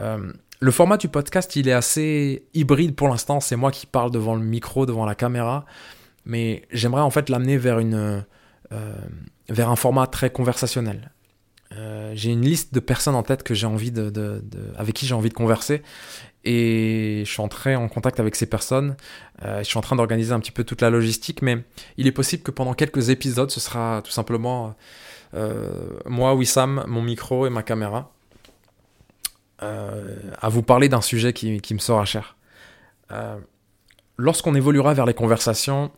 Euh, 0.00 0.32
le 0.60 0.70
format 0.70 0.98
du 0.98 1.08
podcast, 1.08 1.56
il 1.56 1.68
est 1.68 1.72
assez 1.72 2.44
hybride 2.52 2.94
pour 2.94 3.08
l'instant. 3.08 3.40
C'est 3.40 3.56
moi 3.56 3.70
qui 3.70 3.86
parle 3.86 4.10
devant 4.10 4.34
le 4.34 4.44
micro, 4.44 4.84
devant 4.84 5.06
la 5.06 5.14
caméra. 5.14 5.64
Mais 6.26 6.62
j'aimerais 6.70 7.00
en 7.00 7.10
fait 7.10 7.30
l'amener 7.30 7.56
vers, 7.56 7.78
euh, 7.78 8.20
un 9.48 9.76
format 9.76 10.06
très 10.06 10.30
conversationnel. 10.30 11.12
Euh, 11.72 12.12
j'ai 12.14 12.30
une 12.30 12.42
liste 12.42 12.74
de 12.74 12.80
personnes 12.80 13.14
en 13.14 13.22
tête 13.22 13.42
avec 14.76 14.94
qui 14.94 15.06
j'ai 15.06 15.14
envie 15.14 15.28
de 15.30 15.34
converser 15.34 15.82
et 16.44 17.22
je 17.24 17.30
suis 17.30 17.40
entré 17.40 17.76
en 17.76 17.88
contact 17.88 18.20
avec 18.20 18.36
ces 18.36 18.46
personnes. 18.46 18.96
Euh, 19.44 19.60
je 19.60 19.64
suis 19.64 19.78
en 19.78 19.82
train 19.82 19.96
d'organiser 19.96 20.32
un 20.32 20.40
petit 20.40 20.52
peu 20.52 20.64
toute 20.64 20.82
la 20.82 20.90
logistique, 20.90 21.40
mais 21.40 21.64
il 21.96 22.06
est 22.06 22.12
possible 22.12 22.42
que 22.42 22.50
pendant 22.50 22.74
quelques 22.74 23.08
épisodes, 23.08 23.50
ce 23.50 23.60
sera 23.60 24.02
tout 24.04 24.12
simplement 24.12 24.74
moi, 26.06 26.34
Wissam, 26.34 26.84
mon 26.88 27.02
micro 27.02 27.46
et 27.46 27.50
ma 27.50 27.62
caméra, 27.62 28.12
à 29.60 30.48
vous 30.48 30.62
parler 30.62 30.88
d'un 30.88 31.02
sujet 31.02 31.32
qui, 31.32 31.60
qui, 31.60 31.74
me 31.74 31.78
sera 31.78 32.04
cher. 32.04 32.36
Euh, 33.12 33.36
lorsqu'on 34.16 34.54
évoluera 34.54 34.94
vers 34.94 35.06
les 35.06 35.14
conversations, 35.14 35.90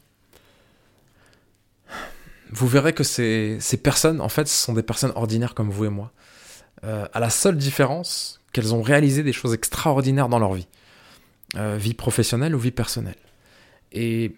vous 2.51 2.67
verrez 2.67 2.93
que 2.93 3.03
ces, 3.03 3.59
personnes, 3.83 4.21
en 4.21 4.29
fait, 4.29 4.47
ce 4.47 4.55
sont 4.55 4.75
des 4.75 4.83
personnes 4.83 5.13
ordinaires 5.15 5.55
comme 5.55 5.71
vous 5.71 5.87
et 5.87 5.91
moi. 5.91 6.13
Euh, 6.85 7.07
à 7.13 7.21
la 7.21 7.31
seule 7.31 7.57
différence 7.57 8.41
qu'elles 8.53 8.75
ont 8.75 8.83
réalisé 8.83 9.23
des 9.23 9.33
choses 9.33 9.55
extraordinaires 9.55 10.29
dans 10.29 10.39
leur 10.39 10.53
vie. 10.53 10.67
Euh, 11.57 11.77
vie 11.79 11.95
professionnelle 11.95 12.55
ou 12.55 12.59
vie 12.59 12.71
personnelle. 12.71 13.17
Et 13.93 14.37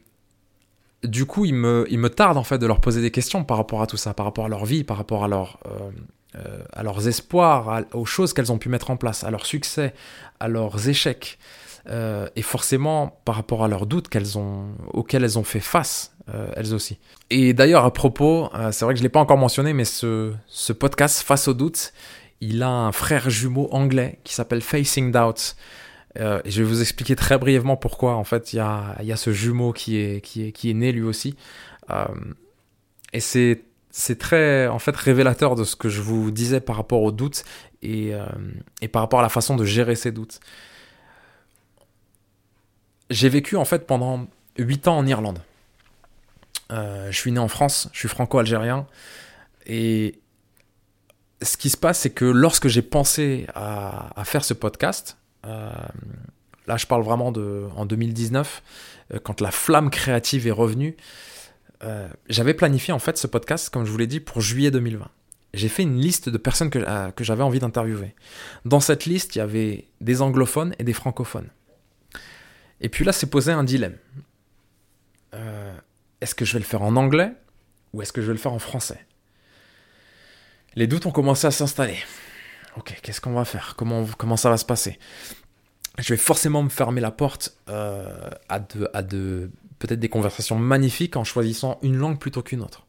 du 1.03 1.27
coup, 1.27 1.45
il 1.45 1.55
me, 1.55 2.09
tarde 2.09 2.37
en 2.37 2.45
fait 2.45 2.59
de 2.59 2.67
leur 2.67 2.81
poser 2.81 3.01
des 3.03 3.11
questions 3.11 3.45
par 3.45 3.57
rapport 3.57 3.83
à 3.83 3.87
tout 3.87 3.97
ça, 3.97 4.15
par 4.15 4.27
rapport 4.27 4.47
à 4.47 4.49
leur 4.49 4.65
vie, 4.65 4.85
par 4.85 4.97
rapport 4.97 5.25
à, 5.25 5.29
leur, 5.29 5.59
euh, 5.67 5.71
euh 5.79 5.91
à 6.73 6.83
leurs 6.83 7.07
espoirs, 7.07 7.85
aux 7.93 8.05
choses 8.05 8.33
qu'elles 8.33 8.53
ont 8.53 8.59
pu 8.59 8.69
mettre 8.69 8.91
en 8.91 8.97
place, 8.97 9.25
à 9.25 9.31
leurs 9.31 9.47
succès, 9.47 9.95
à 10.41 10.49
leurs 10.49 10.89
échecs, 10.89 11.39
euh, 11.89 12.29
et 12.35 12.43
forcément 12.43 13.21
par 13.27 13.35
rapport 13.35 13.63
à 13.63 13.69
leurs 13.69 13.87
doutes 13.87 14.09
qu'elles 14.09 14.39
ont, 14.39 14.69
auxquels 14.93 15.23
elles 15.23 15.39
ont 15.39 15.45
fait 15.45 15.61
face, 15.61 16.17
euh, 16.33 16.49
elles 16.57 16.73
aussi. 16.73 16.99
Et 17.31 17.53
d'ailleurs, 17.53 17.85
à 17.85 17.93
propos, 17.93 18.49
c'est 18.73 18.85
vrai 18.85 18.95
que 18.95 18.99
je 18.99 19.03
ne 19.03 19.07
l'ai 19.07 19.13
pas 19.13 19.21
encore 19.21 19.37
mentionné, 19.37 19.73
mais 19.75 19.85
ce, 19.85 20.33
ce 20.47 20.73
podcast, 20.73 21.23
Face 21.23 21.47
aux 21.47 21.55
doutes, 21.55 21.93
il 22.41 22.63
a 22.63 22.71
un 22.71 22.93
frère 22.93 23.29
jumeau 23.31 23.69
anglais 23.71 24.19
qui 24.25 24.35
s'appelle 24.35 24.61
Facing 24.61 25.13
Doubt. 25.13 25.57
Euh, 26.19 26.41
je 26.45 26.63
vais 26.63 26.69
vous 26.69 26.81
expliquer 26.81 27.17
très 27.17 27.39
brièvement 27.39 27.77
pourquoi. 27.77 28.15
En 28.15 28.25
fait, 28.25 28.53
il 28.53 28.57
y 28.57 28.61
a, 28.61 28.97
y 29.03 29.13
a, 29.13 29.17
ce 29.17 29.33
jumeau 29.33 29.73
qui 29.73 29.97
est, 29.97 30.21
qui 30.21 30.47
est, 30.47 30.53
qui 30.53 30.71
est 30.71 30.75
né 30.75 30.93
lui 30.93 31.03
aussi. 31.03 31.37
Euh, 31.91 32.07
et 33.13 33.21
c'est, 33.21 33.63
c'est 33.97 34.19
très 34.19 34.67
en 34.67 34.79
fait 34.79 34.97
révélateur 34.97 35.55
de 35.55 35.63
ce 35.63 35.77
que 35.77 35.89
je 35.89 36.01
vous 36.01 36.31
disais 36.31 36.61
par 36.61 36.77
rapport 36.77 37.03
aux 37.03 37.13
doutes 37.13 37.45
et, 37.83 38.13
euh, 38.15 38.27
et 38.81 38.89
par 38.89 39.03
rapport 39.03 39.21
à 39.21 39.23
la 39.23 39.29
façon 39.29 39.55
de 39.55 39.65
gérer 39.65 39.95
ces 39.95 40.11
doutes. 40.11 40.41
J'ai 43.11 43.29
vécu 43.29 43.57
en 43.57 43.65
fait 43.65 43.87
pendant 43.87 44.27
8 44.59 44.89
ans 44.89 44.99
en 44.99 45.07
Irlande. 45.07 45.41
je 46.71 47.13
suis 47.13 47.31
né 47.31 47.39
en 47.39 47.49
France, 47.49 47.89
je 47.93 48.01
suis 48.01 48.09
franco-algérien. 48.09 48.87
Et 49.67 50.19
ce 51.45 51.57
qui 51.57 51.71
se 51.71 51.77
passe, 51.77 52.01
c'est 52.01 52.11
que 52.11 52.25
lorsque 52.25 52.69
j'ai 52.69 52.83
pensé 52.83 53.47
à, 53.55 54.25
faire 54.25 54.45
ce 54.45 54.55
podcast, 54.55 55.19
euh, 55.47 55.71
là, 56.67 56.77
je 56.77 56.87
parle 56.87 57.03
vraiment 57.03 57.33
de 57.33 57.69
en 57.77 57.87
2019, 57.87 58.63
euh, 59.13 59.19
quand 59.23 59.41
la 59.41 59.51
flamme 59.51 59.91
créative 59.91 60.47
est 60.47 60.53
revenue. 60.53 60.97
Euh, 61.85 62.09
j'avais 62.29 62.55
planifié 62.55 62.93
en 62.93 62.99
fait 62.99 63.17
ce 63.19 63.27
podcast, 63.27 63.71
comme 63.71 63.85
je 63.85 63.91
vous 63.91 63.99
l'ai 63.99 64.07
dit, 64.07 64.21
pour 64.21 64.41
juillet 64.41 64.71
2020. 64.71 65.09
J'ai 65.53 65.69
fait 65.69 65.83
une 65.83 66.01
liste 66.01 66.29
de 66.29 66.39
personnes 66.39 66.71
que, 66.71 67.11
que 67.13 67.23
j'avais 67.23 67.43
envie 67.43 67.61
d'interviewer. 67.61 68.15
Dans 68.65 68.81
cette 68.81 69.05
liste, 69.05 69.37
il 69.37 69.39
y 69.39 69.43
avait 69.43 69.87
des 70.01 70.21
anglophones 70.21 70.75
et 70.79 70.85
des 70.85 70.93
francophones. 70.93 71.49
Et 72.81 72.89
puis 72.89 73.05
là, 73.05 73.13
c'est 73.13 73.29
posé 73.29 73.53
un 73.53 73.63
dilemme. 73.63 73.97
est-ce 76.21 76.35
que 76.35 76.45
je 76.45 76.55
vais 76.55 76.59
le 76.59 76.65
faire 76.65 76.83
en 76.83 76.97
anglais 76.97 77.33
ou 77.93 78.03
est-ce 78.03 78.13
que 78.13 78.21
je 78.21 78.27
vais 78.27 78.33
le 78.33 78.39
faire 78.39 78.53
en 78.53 78.59
français? 78.59 79.07
Les 80.75 80.89
doutes 80.89 81.07
ont 81.07 81.13
commencé 81.13 81.47
à 81.47 81.53
s'installer 81.53 81.99
ok, 82.77 82.99
qu'est-ce 83.03 83.21
qu'on 83.21 83.33
va 83.33 83.45
faire? 83.45 83.75
Comment, 83.77 84.05
comment 84.19 84.37
ça 84.37 84.51
va 84.51 84.57
se 84.57 84.65
passer? 84.65 84.99
Je 85.99 86.13
vais 86.13 86.17
forcément 86.19 86.63
me 86.63 86.69
fermer 86.69 87.01
la 87.01 87.11
porte 87.11 87.57
euh, 87.69 88.31
à, 88.49 88.59
de, 88.59 88.89
à 88.93 89.03
de 89.03 89.51
peut-être 89.79 90.01
des 90.01 90.09
conversations 90.09 90.59
magnifiques 90.59 91.17
en 91.17 91.25
choisissant 91.25 91.79
une 91.83 91.97
langue 91.97 92.19
plutôt 92.19 92.43
qu'une 92.43 92.63
autre. 92.63 92.87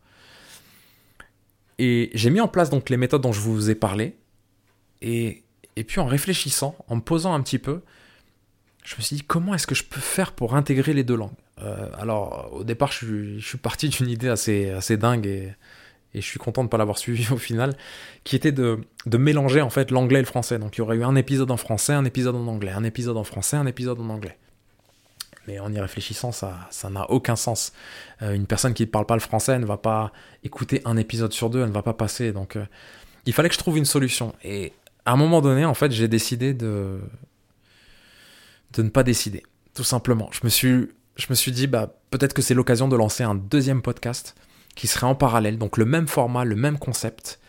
Et 1.77 2.09
j'ai 2.13 2.29
mis 2.29 2.39
en 2.39 2.47
place 2.47 2.69
donc 2.69 2.89
les 2.89 2.97
méthodes 2.97 3.21
dont 3.21 3.33
je 3.33 3.41
vous 3.41 3.69
ai 3.69 3.75
parlé. 3.75 4.15
Et, 5.01 5.43
puis 5.87 5.99
en 5.99 6.05
réfléchissant, 6.05 6.75
en 6.87 6.95
me 6.95 7.01
posant 7.01 7.33
un 7.33 7.41
petit 7.41 7.59
peu, 7.59 7.81
je 8.83 8.95
me 8.95 9.01
suis 9.01 9.17
dit 9.17 9.23
comment 9.23 9.53
est-ce 9.53 9.67
que 9.67 9.75
je 9.75 9.83
peux 9.83 9.99
faire 9.99 10.31
pour 10.31 10.55
intégrer 10.55 10.93
les 10.93 11.03
deux 11.03 11.17
langues? 11.17 11.31
Euh, 11.61 11.89
Alors 11.97 12.49
au 12.53 12.63
départ, 12.63 12.91
je 12.91 13.39
suis, 13.39 13.57
parti 13.57 13.89
d'une 13.89 14.09
idée 14.09 14.29
assez, 14.29 14.69
assez 14.69 14.97
dingue 14.97 15.25
et 15.25 15.53
et 16.15 16.21
je 16.21 16.25
suis 16.25 16.39
content 16.39 16.61
de 16.61 16.67
ne 16.67 16.69
pas 16.69 16.77
l'avoir 16.77 16.97
suivi 16.97 17.27
au 17.31 17.37
final, 17.37 17.75
qui 18.23 18.35
était 18.35 18.53
de, 18.53 18.79
de 19.05 19.17
mélanger 19.17 19.61
en 19.61 19.69
fait 19.69 19.91
l'anglais 19.91 20.19
et 20.19 20.21
le 20.21 20.27
français. 20.27 20.57
Donc 20.57 20.77
il 20.77 20.79
y 20.79 20.81
aurait 20.81 20.95
eu 20.95 21.03
un 21.03 21.15
épisode 21.15 21.51
en 21.51 21.57
français, 21.57 21.93
un 21.93 22.05
épisode 22.05 22.35
en 22.35 22.47
anglais, 22.47 22.71
un 22.71 22.83
épisode 22.83 23.17
en 23.17 23.23
français, 23.23 23.57
un 23.57 23.65
épisode 23.65 23.99
en 23.99 24.09
anglais. 24.09 24.37
Mais 25.47 25.59
en 25.59 25.71
y 25.71 25.79
réfléchissant, 25.79 26.31
ça 26.31 26.89
n'a 26.89 27.09
aucun 27.09 27.35
sens. 27.35 27.71
Euh, 28.21 28.33
une 28.33 28.47
personne 28.47 28.73
qui 28.73 28.83
ne 28.83 28.89
parle 28.89 29.05
pas 29.05 29.15
le 29.15 29.21
français 29.21 29.59
ne 29.59 29.65
va 29.65 29.77
pas 29.77 30.11
écouter 30.43 30.81
un 30.85 30.97
épisode 30.97 31.33
sur 31.33 31.49
deux, 31.49 31.61
elle 31.61 31.69
ne 31.69 31.73
va 31.73 31.83
pas 31.83 31.93
passer. 31.93 32.31
Donc 32.31 32.55
euh, 32.55 32.65
il 33.25 33.33
fallait 33.33 33.49
que 33.49 33.55
je 33.55 33.59
trouve 33.59 33.77
une 33.77 33.85
solution. 33.85 34.33
Et 34.43 34.73
à 35.05 35.13
un 35.13 35.15
moment 35.17 35.41
donné, 35.41 35.65
en 35.65 35.73
fait, 35.73 35.91
j'ai 35.91 36.07
décidé 36.07 36.53
de 36.53 36.99
de 38.73 38.83
ne 38.83 38.89
pas 38.89 39.03
décider, 39.03 39.43
tout 39.73 39.85
simplement. 39.85 40.29
Je 40.31 40.41
me 40.43 40.49
suis 40.49 40.89
je 41.15 41.27
me 41.29 41.35
suis 41.35 41.51
dit 41.51 41.67
bah 41.67 41.93
peut-être 42.09 42.33
que 42.33 42.41
c'est 42.41 42.53
l'occasion 42.53 42.87
de 42.87 42.95
lancer 42.95 43.23
un 43.23 43.35
deuxième 43.35 43.81
podcast 43.81 44.35
qui 44.75 44.87
serait 44.87 45.07
en 45.07 45.15
parallèle, 45.15 45.57
donc 45.57 45.77
le 45.77 45.85
même 45.85 46.07
format, 46.07 46.43
le 46.43 46.55
même 46.55 46.77
concept, 46.77 47.39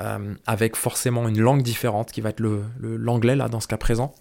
euh, 0.00 0.34
avec 0.46 0.76
forcément 0.76 1.26
une 1.26 1.40
langue 1.40 1.62
différente, 1.62 2.12
qui 2.12 2.20
va 2.20 2.30
être 2.30 2.40
l'anglais 2.80 3.32
le, 3.32 3.38
là 3.38 3.48
dans 3.48 3.58
ce 3.58 3.66
cas 3.66 3.76
présent, 3.76 4.14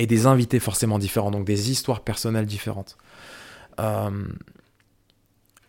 et 0.00 0.06
des 0.06 0.24
invités 0.26 0.60
forcément 0.60 0.98
différents, 0.98 1.30
donc 1.30 1.44
des 1.44 1.70
histoires 1.70 2.00
personnelles 2.00 2.46
différentes. 2.46 2.96
Euh, 3.78 4.28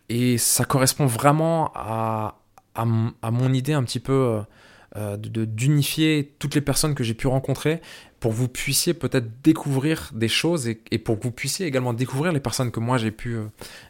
et 0.07 0.37
ça 0.37 0.63
correspond 0.63 1.05
vraiment 1.05 1.69
à, 1.75 2.39
à, 2.73 2.85
mon 2.85 3.53
idée 3.53 3.73
un 3.73 3.83
petit 3.83 3.99
peu 3.99 4.41
euh, 4.95 5.17
d'unifier 5.17 6.33
toutes 6.39 6.55
les 6.55 6.61
personnes 6.61 6.95
que 6.95 7.03
j'ai 7.03 7.13
pu 7.13 7.27
rencontrer 7.27 7.81
pour 8.21 8.31
que 8.31 8.37
vous 8.37 8.47
puissiez 8.47 8.93
peut-être 8.93 9.41
découvrir 9.43 10.11
des 10.13 10.29
choses 10.29 10.69
et, 10.69 10.75
pour 10.97 11.19
que 11.19 11.23
vous 11.23 11.31
puissiez 11.31 11.65
également 11.65 11.93
découvrir 11.93 12.31
les 12.31 12.39
personnes 12.39 12.71
que 12.71 12.79
moi 12.79 12.97
j'ai 12.97 13.11
pu, 13.11 13.37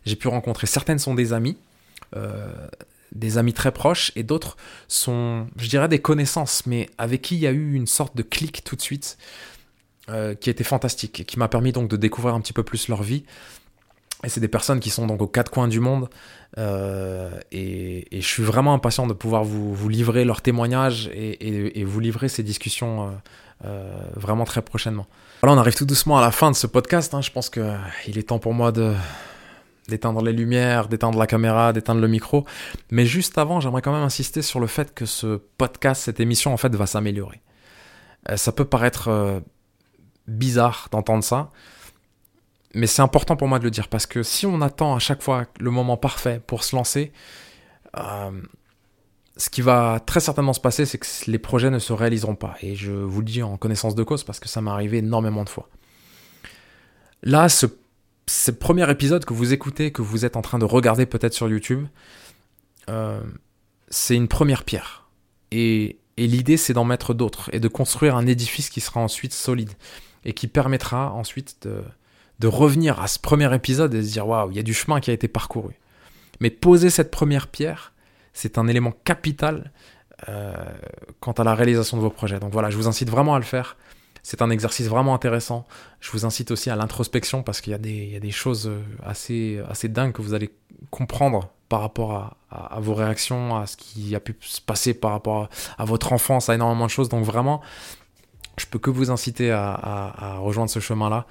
j'ai 0.05 0.15
pu 0.15 0.27
rencontrer. 0.27 0.65
Certaines 0.65 0.99
sont 0.99 1.13
des 1.13 1.33
amis, 1.33 1.55
euh, 2.15 2.51
des 3.11 3.37
amis 3.37 3.53
très 3.53 3.71
proches 3.71 4.11
et 4.15 4.23
d'autres 4.23 4.57
sont, 4.87 5.47
je 5.57 5.69
dirais, 5.69 5.87
des 5.87 5.99
connaissances, 5.99 6.65
mais 6.65 6.89
avec 6.97 7.21
qui 7.21 7.35
il 7.35 7.41
y 7.41 7.47
a 7.47 7.51
eu 7.51 7.73
une 7.73 7.87
sorte 7.87 8.17
de 8.17 8.23
clic 8.23 8.63
tout 8.63 8.75
de 8.75 8.81
suite 8.81 9.19
euh, 10.11 10.35
qui 10.35 10.49
était 10.49 10.63
fantastique 10.63 11.19
et 11.21 11.25
qui 11.25 11.39
m'a 11.39 11.47
permis 11.47 11.71
donc 11.71 11.89
de 11.89 11.97
découvrir 11.97 12.35
un 12.35 12.41
petit 12.41 12.53
peu 12.53 12.63
plus 12.63 12.87
leur 12.87 13.03
vie. 13.03 13.23
Et 14.23 14.29
c'est 14.29 14.39
des 14.39 14.47
personnes 14.47 14.79
qui 14.79 14.89
sont 14.89 15.07
donc 15.07 15.21
aux 15.21 15.27
quatre 15.27 15.51
coins 15.51 15.67
du 15.67 15.79
monde 15.79 16.07
euh, 16.57 17.29
et, 17.51 18.07
je 18.11 18.27
suis 18.27 18.43
vraiment 18.43 18.73
impatient 18.73 19.07
de 19.07 19.13
pouvoir 19.13 19.43
vous, 19.43 19.89
livrer 19.89 20.25
leurs 20.25 20.41
témoignages 20.41 21.09
et, 21.13 21.83
vous 21.83 21.99
livrer 21.99 22.29
ces 22.29 22.43
discussions 22.43 23.07
euh, 23.07 23.11
euh, 23.65 24.01
vraiment 24.15 24.45
très 24.45 24.61
prochainement. 24.61 25.07
Voilà, 25.41 25.55
on 25.55 25.59
arrive 25.59 25.75
tout 25.75 25.85
doucement 25.85 26.17
à 26.17 26.21
la 26.21 26.31
fin 26.31 26.51
de 26.51 26.55
ce 26.55 26.67
podcast. 26.67 27.13
Hein. 27.13 27.21
Je 27.21 27.31
pense 27.31 27.49
qu'il 27.49 28.17
est 28.17 28.27
temps 28.27 28.37
pour 28.37 28.53
moi 28.53 28.71
de, 28.71 28.93
d'éteindre 29.87 30.21
les 30.21 30.33
lumières, 30.33 30.87
d'éteindre 30.87 31.17
la 31.17 31.25
caméra, 31.25 31.73
d'éteindre 31.73 32.01
le 32.01 32.07
micro. 32.07 32.45
Mais 32.91 33.05
juste 33.05 33.37
avant, 33.39 33.59
j'aimerais 33.59 33.81
quand 33.81 33.93
même 33.93 34.03
insister 34.03 34.43
sur 34.43 34.59
le 34.59 34.67
fait 34.67 34.93
que 34.93 35.07
ce 35.07 35.41
podcast, 35.57 36.03
cette 36.03 36.19
émission, 36.19 36.53
en 36.53 36.57
fait, 36.57 36.75
va 36.75 36.85
s'améliorer. 36.85 37.41
Ça 38.35 38.51
peut 38.51 38.65
paraître 38.65 39.41
bizarre 40.27 40.87
d'entendre 40.91 41.23
ça, 41.23 41.49
mais 42.73 42.87
c'est 42.87 43.01
important 43.01 43.35
pour 43.35 43.47
moi 43.47 43.59
de 43.59 43.63
le 43.63 43.71
dire 43.71 43.87
parce 43.87 44.05
que 44.05 44.23
si 44.23 44.45
on 44.45 44.61
attend 44.61 44.95
à 44.95 44.99
chaque 44.99 45.21
fois 45.21 45.45
le 45.59 45.71
moment 45.71 45.97
parfait 45.97 46.41
pour 46.45 46.63
se 46.63 46.75
lancer, 46.75 47.11
euh, 47.97 48.31
ce 49.37 49.49
qui 49.49 49.61
va 49.61 50.01
très 50.05 50.19
certainement 50.19 50.53
se 50.53 50.59
passer, 50.59 50.85
c'est 50.85 50.97
que 50.97 51.07
les 51.27 51.39
projets 51.39 51.69
ne 51.69 51.79
se 51.79 51.93
réaliseront 51.93 52.35
pas. 52.35 52.55
Et 52.61 52.75
je 52.75 52.91
vous 52.91 53.19
le 53.19 53.25
dis 53.25 53.43
en 53.43 53.57
connaissance 53.57 53.95
de 53.95 54.03
cause 54.03 54.23
parce 54.23 54.39
que 54.39 54.47
ça 54.47 54.61
m'est 54.61 54.71
arrivé 54.71 54.99
énormément 54.99 55.43
de 55.43 55.49
fois. 55.49 55.69
Là, 57.23 57.49
ce 57.49 58.51
premier 58.51 58.89
épisode 58.89 59.25
que 59.25 59.33
vous 59.33 59.53
écoutez, 59.53 59.91
que 59.91 60.01
vous 60.01 60.25
êtes 60.25 60.37
en 60.37 60.41
train 60.41 60.59
de 60.59 60.65
regarder 60.65 61.05
peut-être 61.05 61.33
sur 61.33 61.49
YouTube, 61.49 61.85
euh, 62.89 63.21
c'est 63.89 64.15
une 64.15 64.27
première 64.27 64.63
pierre. 64.63 65.09
Et 65.51 65.99
l'idée, 66.17 66.55
c'est 66.55 66.73
d'en 66.73 66.85
mettre 66.85 67.13
d'autres 67.13 67.49
et 67.53 67.59
de 67.59 67.67
construire 67.67 68.15
un 68.15 68.25
édifice 68.25 68.69
qui 68.69 68.79
sera 68.79 69.01
ensuite 69.01 69.33
solide 69.33 69.71
et 70.25 70.33
qui 70.33 70.47
permettra 70.47 71.11
ensuite 71.13 71.57
de, 71.63 71.83
de 72.39 72.47
revenir 72.47 72.99
à 73.01 73.07
ce 73.07 73.19
premier 73.19 73.53
épisode 73.53 73.93
et 73.93 74.03
se 74.03 74.11
dire 74.11 74.27
waouh, 74.27 74.51
il 74.51 74.57
y 74.57 74.59
a 74.59 74.63
du 74.63 74.73
chemin 74.73 74.99
qui 74.99 75.11
a 75.11 75.13
été 75.13 75.27
parcouru. 75.27 75.73
Mais 76.39 76.49
poser 76.49 76.89
cette 76.89 77.11
première 77.11 77.47
pierre, 77.47 77.93
c'est 78.33 78.57
un 78.57 78.67
élément 78.67 78.93
capital 79.03 79.71
euh, 80.29 80.53
quant 81.19 81.33
à 81.33 81.43
la 81.43 81.55
réalisation 81.55 81.97
de 81.97 82.01
vos 82.01 82.09
projets. 82.09 82.39
Donc 82.39 82.51
voilà, 82.51 82.69
je 82.69 82.77
vous 82.77 82.87
incite 82.87 83.09
vraiment 83.09 83.35
à 83.35 83.39
le 83.39 83.45
faire. 83.45 83.77
C'est 84.23 84.41
un 84.41 84.49
exercice 84.49 84.87
vraiment 84.87 85.15
intéressant. 85.15 85.65
Je 85.99 86.11
vous 86.11 86.25
incite 86.25 86.51
aussi 86.51 86.69
à 86.69 86.75
l'introspection 86.75 87.41
parce 87.43 87.59
qu'il 87.59 87.71
y, 87.71 87.75
a 88.15 88.19
des 88.19 88.31
choses 88.31 88.67
euh, 88.67 89.63
assez 89.73 89.87
dingues 89.89 90.13
que 90.13 90.21
vous 90.21 90.33
allez 90.33 90.51
comprendre 90.91 91.49
par 91.69 91.79
rapport 91.79 92.35
à, 92.51 92.79
vos 92.81 92.93
réactions, 92.93 93.55
à 93.55 93.65
ce 93.65 93.77
qui 93.77 94.13
a 94.13 94.19
pu 94.19 94.35
se 94.41 94.59
passer 94.59 94.93
par 94.93 95.11
rapport 95.11 95.47
à, 95.77 95.85
votre 95.85 96.11
enfance, 96.11 96.49
à 96.49 96.55
énormément 96.55 96.85
de 96.85 96.91
choses. 96.91 97.07
Donc 97.07 97.23
vraiment, 97.23 97.61
je 98.57 98.65
peux 98.65 98.79
que 98.79 98.89
vous 98.89 99.11
inciter 99.11 99.51
à, 99.51 100.37
rejoindre 100.39 100.69
ce 100.69 100.79
chemin-là. 100.79 101.25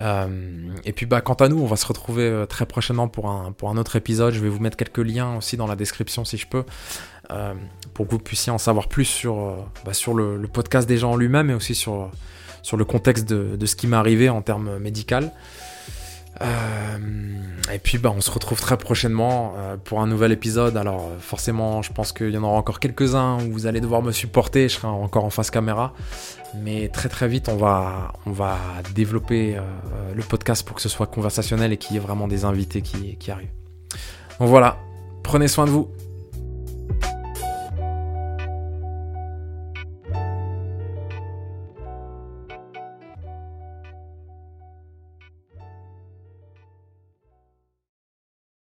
Euh, 0.00 0.74
et 0.84 0.92
puis 0.92 1.04
bah, 1.04 1.20
quant 1.20 1.34
à 1.34 1.48
nous, 1.48 1.60
on 1.60 1.66
va 1.66 1.76
se 1.76 1.86
retrouver 1.86 2.22
euh, 2.22 2.46
très 2.46 2.64
prochainement 2.64 3.08
pour 3.08 3.28
un, 3.28 3.52
pour 3.52 3.68
un 3.68 3.76
autre 3.76 3.96
épisode. 3.96 4.32
Je 4.32 4.40
vais 4.40 4.48
vous 4.48 4.60
mettre 4.60 4.76
quelques 4.76 4.98
liens 4.98 5.36
aussi 5.36 5.58
dans 5.58 5.66
la 5.66 5.76
description 5.76 6.24
si 6.24 6.38
je 6.38 6.46
peux, 6.46 6.64
euh, 7.30 7.52
pour 7.92 8.06
que 8.06 8.12
vous 8.12 8.18
puissiez 8.18 8.50
en 8.50 8.58
savoir 8.58 8.88
plus 8.88 9.04
sur, 9.04 9.56
bah, 9.84 9.92
sur 9.92 10.14
le, 10.14 10.40
podcast 10.50 10.88
des 10.88 10.96
gens 10.96 11.12
en 11.12 11.16
lui-même 11.16 11.50
et 11.50 11.54
aussi 11.54 11.74
sur, 11.74 12.10
sur 12.62 12.78
le 12.78 12.86
contexte 12.86 13.28
de, 13.28 13.56
de 13.56 13.66
ce 13.66 13.76
qui 13.76 13.86
m'est 13.86 13.96
arrivé 13.96 14.30
en 14.30 14.40
termes 14.40 14.78
médicaux. 14.78 15.28
Et 17.72 17.78
puis 17.78 17.98
bah, 17.98 18.12
on 18.14 18.20
se 18.20 18.30
retrouve 18.30 18.60
très 18.60 18.76
prochainement 18.76 19.54
pour 19.84 20.00
un 20.00 20.06
nouvel 20.06 20.32
épisode. 20.32 20.76
Alors 20.76 21.10
forcément, 21.20 21.82
je 21.82 21.92
pense 21.92 22.12
qu'il 22.12 22.30
y 22.30 22.36
en 22.36 22.42
aura 22.42 22.58
encore 22.58 22.80
quelques-uns 22.80 23.38
où 23.44 23.52
vous 23.52 23.66
allez 23.66 23.80
devoir 23.80 24.02
me 24.02 24.12
supporter. 24.12 24.68
Je 24.68 24.74
serai 24.74 24.88
encore 24.88 25.24
en 25.24 25.30
face 25.30 25.50
caméra. 25.50 25.94
Mais 26.54 26.88
très 26.88 27.08
très 27.08 27.28
vite, 27.28 27.48
on 27.48 27.56
va, 27.56 28.12
développer 28.94 29.56
euh, 29.56 29.60
le 30.14 30.22
podcast 30.22 30.66
pour 30.66 30.76
que 30.76 30.82
ce 30.82 30.88
soit 30.88 31.06
conversationnel 31.06 31.72
et 31.72 31.76
qu'il 31.76 31.94
y 31.94 31.96
ait 31.96 32.00
vraiment 32.00 32.28
des 32.28 32.44
invités 32.44 32.82
qui, 32.82 33.16
qui 33.16 33.30
arrivent. 33.30 33.52
Donc 34.38 34.48
voilà, 34.48 34.78
prenez 35.22 35.48
soin 35.48 35.64
de 35.64 35.70
vous. 35.70 35.88